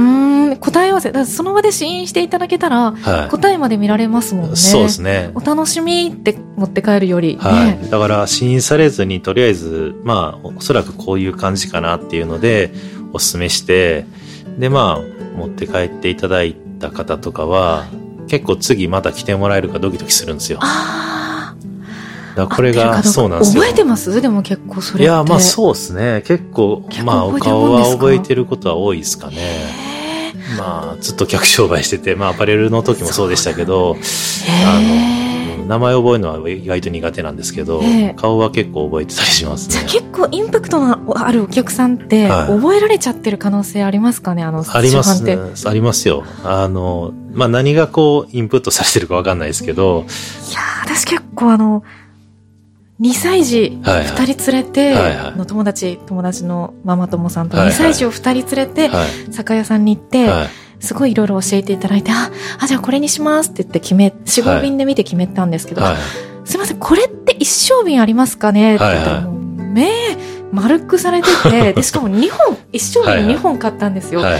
[0.54, 1.12] ん、答え合わせ。
[1.12, 3.30] だその場で試飲していただけたら、はい。
[3.30, 4.56] 答えまで見られますもんね。
[4.56, 5.32] そうですね。
[5.36, 7.40] お楽しみって持って帰るより、ね。
[7.42, 7.90] はい。
[7.90, 12.72] だから、試飲されずに、とりあえず、まあ、おそらくこういう感じかなっていうので、
[13.14, 14.06] お勧めして、
[14.60, 17.86] で、まあ、持って帰っていただいた方とかは、
[18.28, 20.60] 結構次また来てもらえるかドキドキするんですよ。
[20.62, 21.56] あ
[22.36, 22.48] らあ。
[22.48, 23.64] これが、そうなんですよ。
[23.64, 24.22] 覚えてます？
[24.22, 25.06] でも結構それ。
[25.06, 26.24] いや、まあそうですね。
[26.26, 29.74] 結構、結構まあお顔は覚えてることは多いですかね。
[30.58, 35.39] まあ、ずっと客商売してて、まあアパレルの時もそうでしたけど、あへの、
[35.70, 39.84] 名前覚えるのは意外と苦手なんですけどええ、顔は結構覚えてたりしますねじゃあ。
[39.84, 45.38] 結構インパクトのあるお客さんって、はい覚えられちゃってる可能性ありますかねあの、ありますね。
[45.66, 46.24] ありますよ。
[46.44, 50.08] あの、まあ何がこう、インプットされてるかわかんないですけど、て。
[50.52, 51.84] いやー私結構あの、
[53.00, 54.96] 2歳児はいはい2人連れて、
[55.38, 59.08] の友達、友達のママ友さんと2はいはい歳児を2人連れて、はい。
[59.32, 60.48] 酒屋さんに行って、はい。
[60.80, 65.96] すごいいろいろ教えていただいて、あ、あ、じゃあこれにしますって言って決め、4、5便で見て決めたんですけど、はい。
[66.46, 68.76] すいません、これって一升瓶ありますかね？
[68.76, 69.90] って言ったら、目、
[70.52, 74.22] 丸くされてて、 で、しかも2本、一升はいはい瓶2本買ったんですよ。
[74.22, 74.40] はい。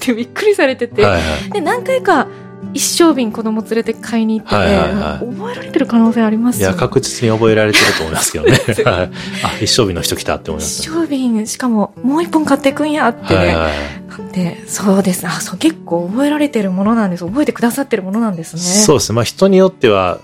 [0.00, 1.12] てびっくりされてて、はい。
[1.14, 1.50] はい。
[1.52, 2.26] で、何回か
[2.74, 8.52] 一升瓶子供連れて買いに行ってて、はいはいはい覚えられてる可能性ありますよいや、確実に覚えられてると思いますけどね。
[8.84, 9.10] はい。
[9.42, 10.90] あ、一生日の人来たって思います一。
[10.90, 13.36] 升瓶、しかももう一本買っていくんやってね。
[13.36, 14.32] はいはい。
[14.32, 15.26] で、そうです。
[15.26, 17.24] あ、そう、結構覚えられてるものなんです。
[17.24, 18.60] 覚えてくださってるものなんですね。
[18.60, 19.16] そうですね。
[19.16, 20.18] まあ人によっては、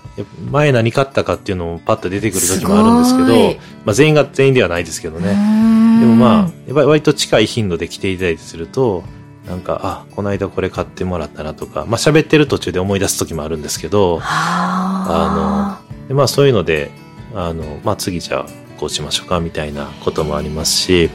[0.51, 5.33] 前何買ったかっていうのもパッと出てくる時もあるんですけど、まあ全員が全員ではないですけどね。
[5.33, 6.37] んでもまあ、
[6.67, 9.03] やっぱり割と近い頻度で来ていただいてすると、
[9.47, 16.91] なんか、あ、この間これ買ってもらったなとか、まあ喋ってる途中で思い出す時もあるんですけど、あでまあそういうので、
[17.33, 18.45] あの、まあ次じゃあ
[18.77, 21.09] こうしましょうかみたいなこともありますし、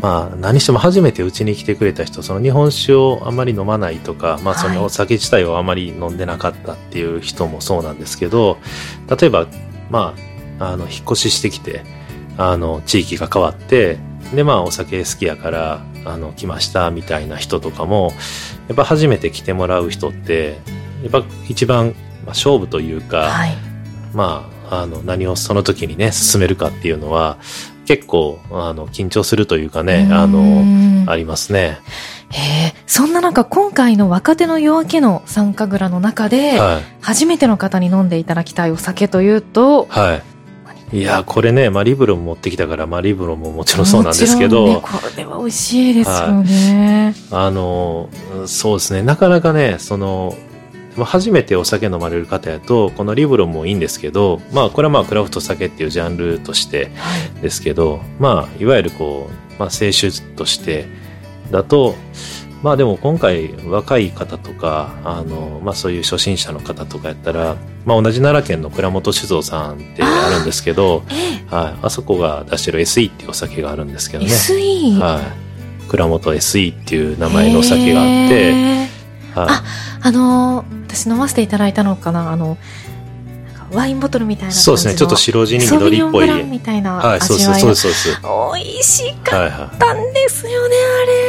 [0.00, 8.58] まあ、何しても初めてうちに来てくれた人、その日本酒をあまり飲まないとか、まあ、そのお酒自体をあまり飲んでなかったっていう人もそうなんですけど、
[9.08, 9.46] 例えば、
[9.90, 10.14] ま
[10.58, 11.84] あ、あの、引っ越ししてきて、
[12.36, 13.98] あの、地域が変わって、
[14.34, 18.12] で、まあ、お酒好きやから、あの、来ましたみたいな人とかも、
[18.68, 20.58] やっぱ初めて来てもらう人って、
[21.02, 21.94] やっぱ一番、まあ、
[22.28, 23.56] 勝負というか、はい、
[24.14, 27.36] まあ、あの、何をその時にね、進めるかっていうのは、
[27.86, 31.78] 結構、あの、緊張するというかね、あの、ありますね。
[32.30, 40.31] へえ、そんな中、今回の若手の夜明けの参加蔵の中で、はい、初めての方に飲んでいただきたいお酒というと、はい。
[40.92, 44.66] いやこれね、まあ、リブロも持ってきたから、まあ、リブロももちろんそうなんですけど。
[44.66, 47.46] ね、これは美味しいですよね、はい。
[47.46, 48.10] あの、
[48.46, 50.36] そうですね、なかなかね、その、
[50.98, 56.90] 初めてお酒飲まれる方やと、このリブロもいいんですけど、まあ、これはまあ、クラフト酒っていうジャンルとして
[57.40, 60.86] ですけど、はい、まあ、いわゆるこう、まあ、清酒として
[61.50, 61.94] だと、
[62.62, 71.02] まあでも今回若い方とか、あの、まあそういう初心者の方とかやったら、まあ同じ奈良県の倉本酒造さんってあるんですけど、
[71.50, 74.30] あ,、はい、あそこが出してる SE っていうお酒があるんですけどね。
[74.30, 74.98] SE?
[74.98, 75.88] はい。
[75.88, 78.88] 倉本 SE っていう名前のお酒があって、はい、
[79.34, 79.64] あ、
[80.00, 82.56] あのー、私飲ませていただいたのかな、あの、
[83.72, 84.94] ワインボトルみたいなそうですね。
[84.94, 86.44] ちょっと白地に緑っぽい。
[86.44, 88.20] みたいなはいそうそうそうそうです。
[88.54, 91.21] 美味しかったんですよね、はいはい、あれ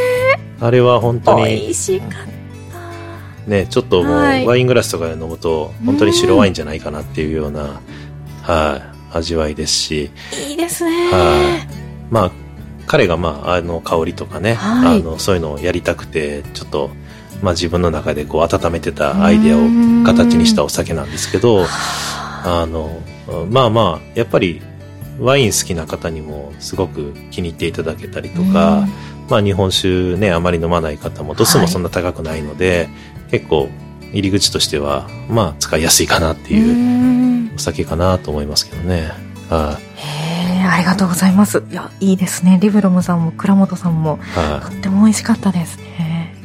[0.63, 3.49] あれは本当に美味しかった。
[3.49, 7.81] ねちょっともう、はい、ワイングラスとかで飲むと本当に白ワインじゃないかなっていうような、
[8.41, 10.11] はい、味わいですし。
[10.47, 11.11] いいですね。
[11.11, 11.67] はい。
[12.09, 12.31] まあ
[12.87, 16.91] 彼がまああの香りとかね、はい、あのそういうのをやりたくてちょっと
[17.41, 19.59] まあ自分の中でこう温めてたアイデアを
[20.05, 22.65] 形にしたお酒なんですけど、あ。
[22.65, 23.01] の、
[23.49, 24.61] まあまあ、やっぱり
[25.19, 28.87] ワイン好きな方にもすごく気に入っていただけたりとか、
[29.29, 32.89] まあ日本酒ね、あまり飲まない方も度数もそんな高くないので、
[33.21, 33.69] はい、結構
[34.11, 39.11] 入り口としては、まあ使いやすいかなっていうお酒かなと思いますけどね。
[39.49, 41.63] はい、ありがとうございます。
[41.69, 42.59] いや、いいですね。
[42.61, 46.35] リブロムさんも倉本さんも、はい、とっても美味しかったですね。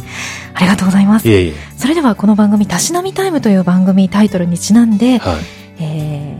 [0.55, 1.29] ありがとうございます。
[1.29, 5.37] いえいえそれではこの番組、たしなみタイムという番組タイトルにちなんで、はい
[5.79, 6.37] え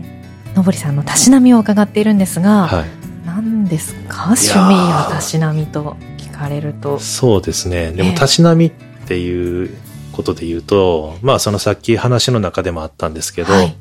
[0.53, 2.85] ー、のぼりさんのたしなみを伺っているんですが、はい、
[3.25, 4.23] 何ですか？
[4.25, 6.99] 趣味やたしなみと聞かれると。
[6.99, 7.91] そうですね。
[7.91, 8.71] でも、たしなみっ
[9.07, 9.75] ていう
[10.13, 13.75] ことで言うと、まあ、そのさっき話の中でもあったんですけど、はい、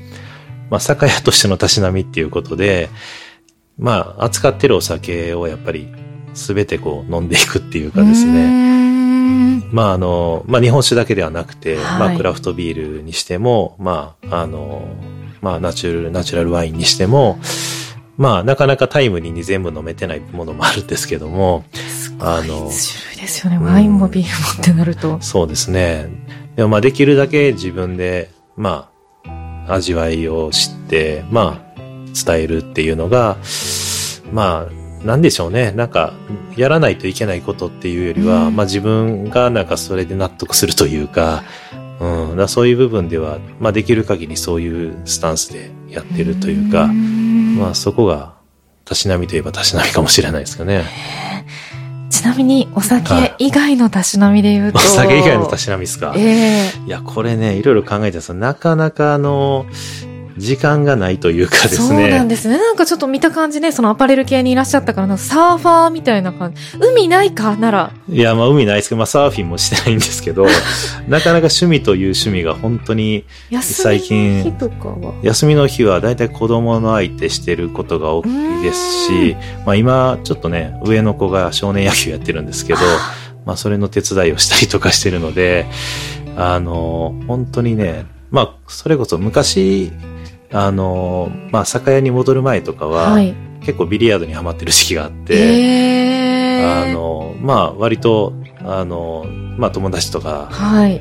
[0.71, 2.91] まあ、酒屋としてのたしなみっていうことで、
[3.79, 5.89] まあ、扱ってるお酒をやっぱり、
[6.35, 8.69] すべてこう飲んでいくっていうかですね。
[9.73, 14.89] まああの、まあ日本酒だけではなくて、はい、まあクラフトビールにしても、まああの、
[15.41, 17.39] まあナチュラル、ナチュラルワインにしても、
[18.19, 21.65] まあなかなかタイムリーに全部飲めてないものもあるんですけども、
[22.19, 23.59] あの、種類ですよね。
[23.59, 25.19] ワインもビールもってなると。
[25.23, 26.09] そうですね。
[26.57, 28.91] でもまあできるだけ自分で、ま
[29.25, 31.79] あ、味わいを知って、まあ、
[32.13, 33.37] 伝えるっていうのが、
[34.33, 35.71] まあ、なんでしょうね。
[35.71, 36.13] なんか、
[36.57, 41.45] やらないといけないことっていうよりは、うん、まあ自分がなんかそれで納得するというか、
[42.01, 46.89] うん、だそういう部分では、まあ、できる限りそういうスタンスでやってるというか、う
[47.59, 48.35] まあ、そこが、
[48.85, 50.85] たしなみといえばたしなみかもしれないですかね。
[52.11, 54.79] ちなみに、お酒以外のたしなみで言うと。
[54.79, 56.15] お酒以外のたしなみですか。
[56.17, 59.67] ええー、いや、これね、いろいろ考えてますなかなかあの、
[60.39, 61.89] 時間がないというかですね。
[61.89, 62.57] そうなんですね。
[62.59, 66.61] なんかちょっと見た感じね、そのアパレル系にいらっしゃったから、サーファーみたいな感じ。
[66.81, 67.57] 海ないか？
[67.57, 67.93] なら。
[68.09, 70.47] いや、まあ海ないですけど、まあサーフィンもしてないんですけど、
[71.09, 73.25] なかなか趣味という趣味が本当に
[73.61, 75.15] 最近、休みの日とかは？
[75.23, 79.37] 休みの日はだいたい子供の相手してることが多いですし、
[79.67, 82.81] まあ今ちょっとね、上の子が少年野球やってるんですけど、
[83.45, 85.67] まあそれの手伝いをしたりとかしてるので、
[86.37, 89.91] あの、本当にね、まあそれこそ昔、
[90.53, 98.35] あの、まあ、酒屋に戻る前とかは、はい、結構ビリヤードにはまってる時期があって、あの、まあ、割と、
[98.65, 99.25] あの、
[99.59, 100.49] まあ、友達とか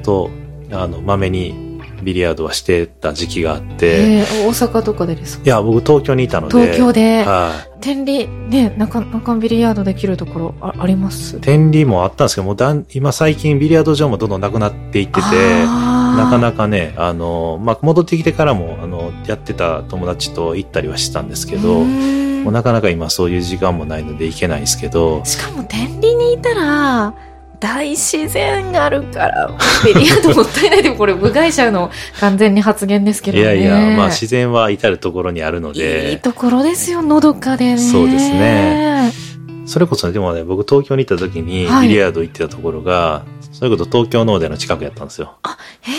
[0.04, 1.67] と、はい、あの、まめに
[2.04, 4.24] ビリヤードはしてた時期があって。
[4.46, 5.44] 大阪とかでですか？
[5.46, 6.60] いや、僕東京にいたので。
[6.60, 7.24] 東京で。
[7.24, 7.78] はい。
[7.80, 11.40] 天理、ね、中、中ビリヤードできるところああります？
[11.40, 25.24] 天理もあったんですけど、もうだん、今最近ビリヤード場もどんどんなくなっていってて、なかなかね、あの、まあ、戻ってきてからも、あの、やってた友達と行ったりはしたんですけど、もうなかなか今そういう時間もないので行けないですけど。
[25.24, 27.14] しかも天理にいたら、
[27.60, 29.52] 大自然があるから、
[29.84, 31.90] ベリヤードもったいないでも これ部外者の
[32.20, 33.44] 完全に発言ですけどね。
[33.44, 36.12] いやいや、まあ自然は至るところにあるので。
[36.12, 37.78] いいところですよ、のどかでね。
[37.78, 39.12] そうですね。
[39.66, 45.34] それこそ、ね、でもね、僕東京に行った時にビリヤード行ってたところが、はい、それこそ東京農大の近くやったんですよ。
[45.44, 45.92] あ、へ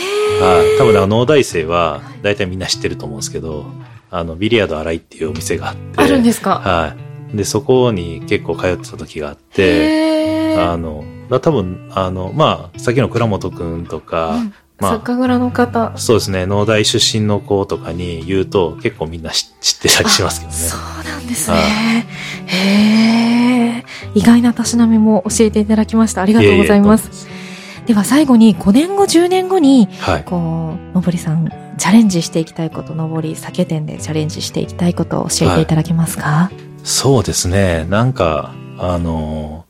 [0.73, 0.77] え。
[0.79, 3.65] 多分農大生は大体みんな知ってると思うんですけど、
[4.09, 5.79] あの、ビリヤード荒いっていうお店があって。
[5.97, 6.61] あるんですか？
[6.63, 6.93] は
[7.33, 7.37] い。
[7.37, 15.97] で、そこに結構通ってた時があって、あの、多分、あの、まあ、さっきの倉本くんとか、うんまあ、酒蔵の方。
[15.97, 16.45] そうですね。
[16.45, 20.57] 農大出身の子とかに言うと結構みんな知ってたりしますけどね。
[20.57, 22.05] そうなんですね。
[22.45, 23.85] へえ。
[24.15, 26.21] 意外なたしなみも教えていただきました。
[26.21, 27.27] ありがとうございます。
[27.85, 37.85] いでは最後に5年後、10年後に、はい、こう、のぼりさん、チャレンジしていきたいこと、のぼり酒店でチャレンジしていきたいことを教えていただけますか、はい、そうですね。
[37.89, 39.65] なんか、あの、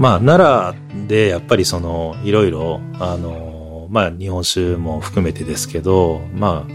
[0.00, 6.72] まあ、奈良でやっぱりその、いろいろ、あの、まあ日本酒も含めてですけど、まあ、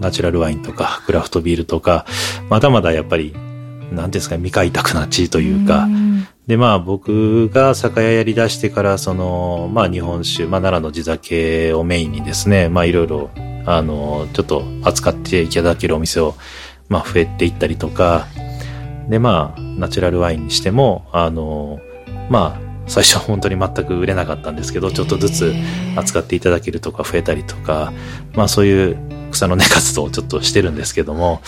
[0.00, 2.04] ナチュラルワインとかクラフトビールとか、
[2.50, 3.32] まだまだやっぱり、
[3.92, 5.86] なんですか、未開拓な地というか、
[6.48, 13.30] で、まあ僕が酒屋やり出してから、その、まあ日本酒、まあ奈良の地酒をメインにですね、まあいろいろ、
[13.66, 16.34] あの、ちょっと扱っていただけるお店を、
[16.88, 18.26] まあ増えていったりとか、
[19.08, 21.78] で、まあ、ナチュラルワインにしても、あの、
[22.32, 25.54] まあ、最初は本当に全く売れなかったんですけど、ちょっとずつ
[25.96, 27.92] 扱っていただけるとか増えたりとか、
[28.34, 28.96] まあそういう
[29.30, 31.42] 草の根活動をちょっとしてるんですけども、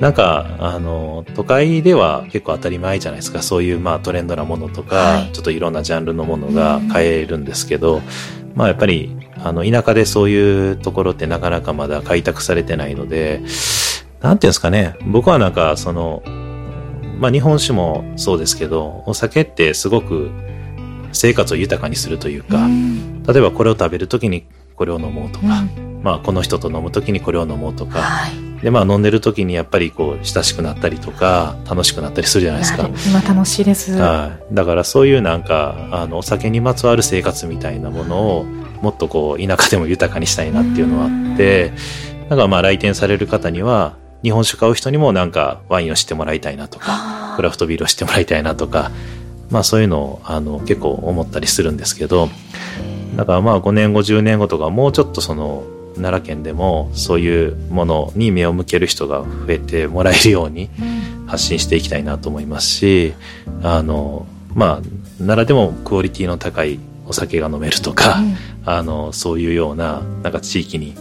[0.00, 3.42] なんか、あの、都会では結構当たり前じゃないですか。
[3.42, 8.00] そういうまあトレンドなものとか、はい、ちょっといろんなジャンルのものが買えるんですけど、
[8.54, 9.14] まあやっぱり、
[9.44, 13.42] あの、田舎でそういうところってなかなかまだ開拓されてないので、
[14.22, 14.96] なんていうんですかね。
[15.06, 16.22] 僕はなんか、その、
[17.18, 20.30] まあ日本酒もそうですけど、お酒ってすごく
[21.12, 22.68] 生活を豊かにするというか、
[23.26, 24.46] 例えばこれを食べるときに
[24.76, 25.64] これを飲もうとか、
[26.02, 32.88] まあこの人と飲むときにこれを飲もうとか、はい、でまあ飲んでるときにやっぱりこう親しくなったりとか楽しくなったりするじゃないですか。
[33.06, 33.92] 今楽しいです。
[33.92, 34.54] はい。
[34.54, 38.44] だからそういうなんかあのお酒にまつわる生活みたいなものを
[38.82, 41.72] もっとこう田舎でも豊かにしたいなっていうのがあって、
[42.28, 48.90] だからまあ来店される方には日本酒買う人にもなんかワインを知ってもらいたいなとか、クラフトビールを知ってもらいたいなとか、
[49.50, 52.30] まあそういうのをあの結構思ったりするんですけど、
[53.16, 55.64] だからまあ5年後、10年後とかもうちょっとその
[55.96, 60.70] 奈良県でもそういうものに目を向ける人が増えてもらえるように
[61.26, 63.12] 発信していきたいなと思いますし、
[63.62, 64.82] あの、まあ
[65.18, 68.22] 奈良でもクオリティの高いお酒が飲めるとか、
[68.64, 70.96] あの、そういうような、なんか地域に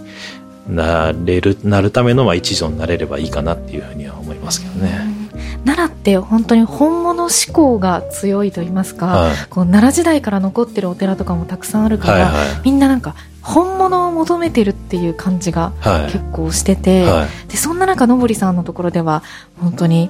[0.67, 5.23] なれる、なるためのまあ一助になれればいいかなっていうふうには思いますけどね。
[5.65, 15.73] 奈良って本当に本物志向が強いと言いますか、はい、こう奈良時代から残ってるお寺とかもたくさんあるから、はいはい、みんななんか本物を求めてるっていう感じが
[16.11, 19.23] 結構してて、はい、でそんな中のぼりさんのところでは
[19.59, 20.09] 本当に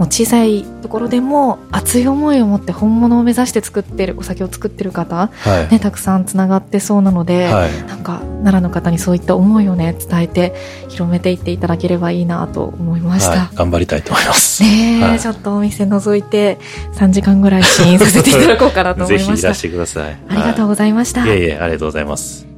[0.00, 10.54] もう小さいところでも熱い思いを持って本物を目指して作ってるお酒を作ってる方、はい、ね、たくさんつながってそうなので、はい、なんか奈良の方にそういった思いをね伝えて
[10.88, 14.62] 広めていっていただければいいなと思いました、はい、頑張りたいと思います。
[14.62, 16.58] ね、ちょっとお店覗いて
[16.94, 19.34] 3時間ぐらい試飲させていただこうかなと思いました。
[19.36, 20.18] ぜひいらしてください。
[20.30, 22.49] ありがとうございました、いえいえありがとうございます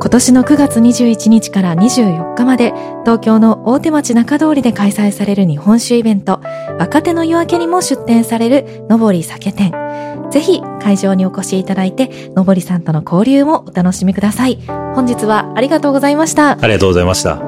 [0.00, 6.40] 今年の9月21日から24日まで東京の大手町中通りで開催される日本酒イベント
[6.78, 9.72] 若手の夜明けにも出展されるのぼり酒店。
[10.30, 14.56] ぜひ会場にお越しいただいてのぼりさんとの交流もお楽しみください。
[14.94, 16.52] 本日はありがとうございました。
[16.52, 17.47] ありがとうございました。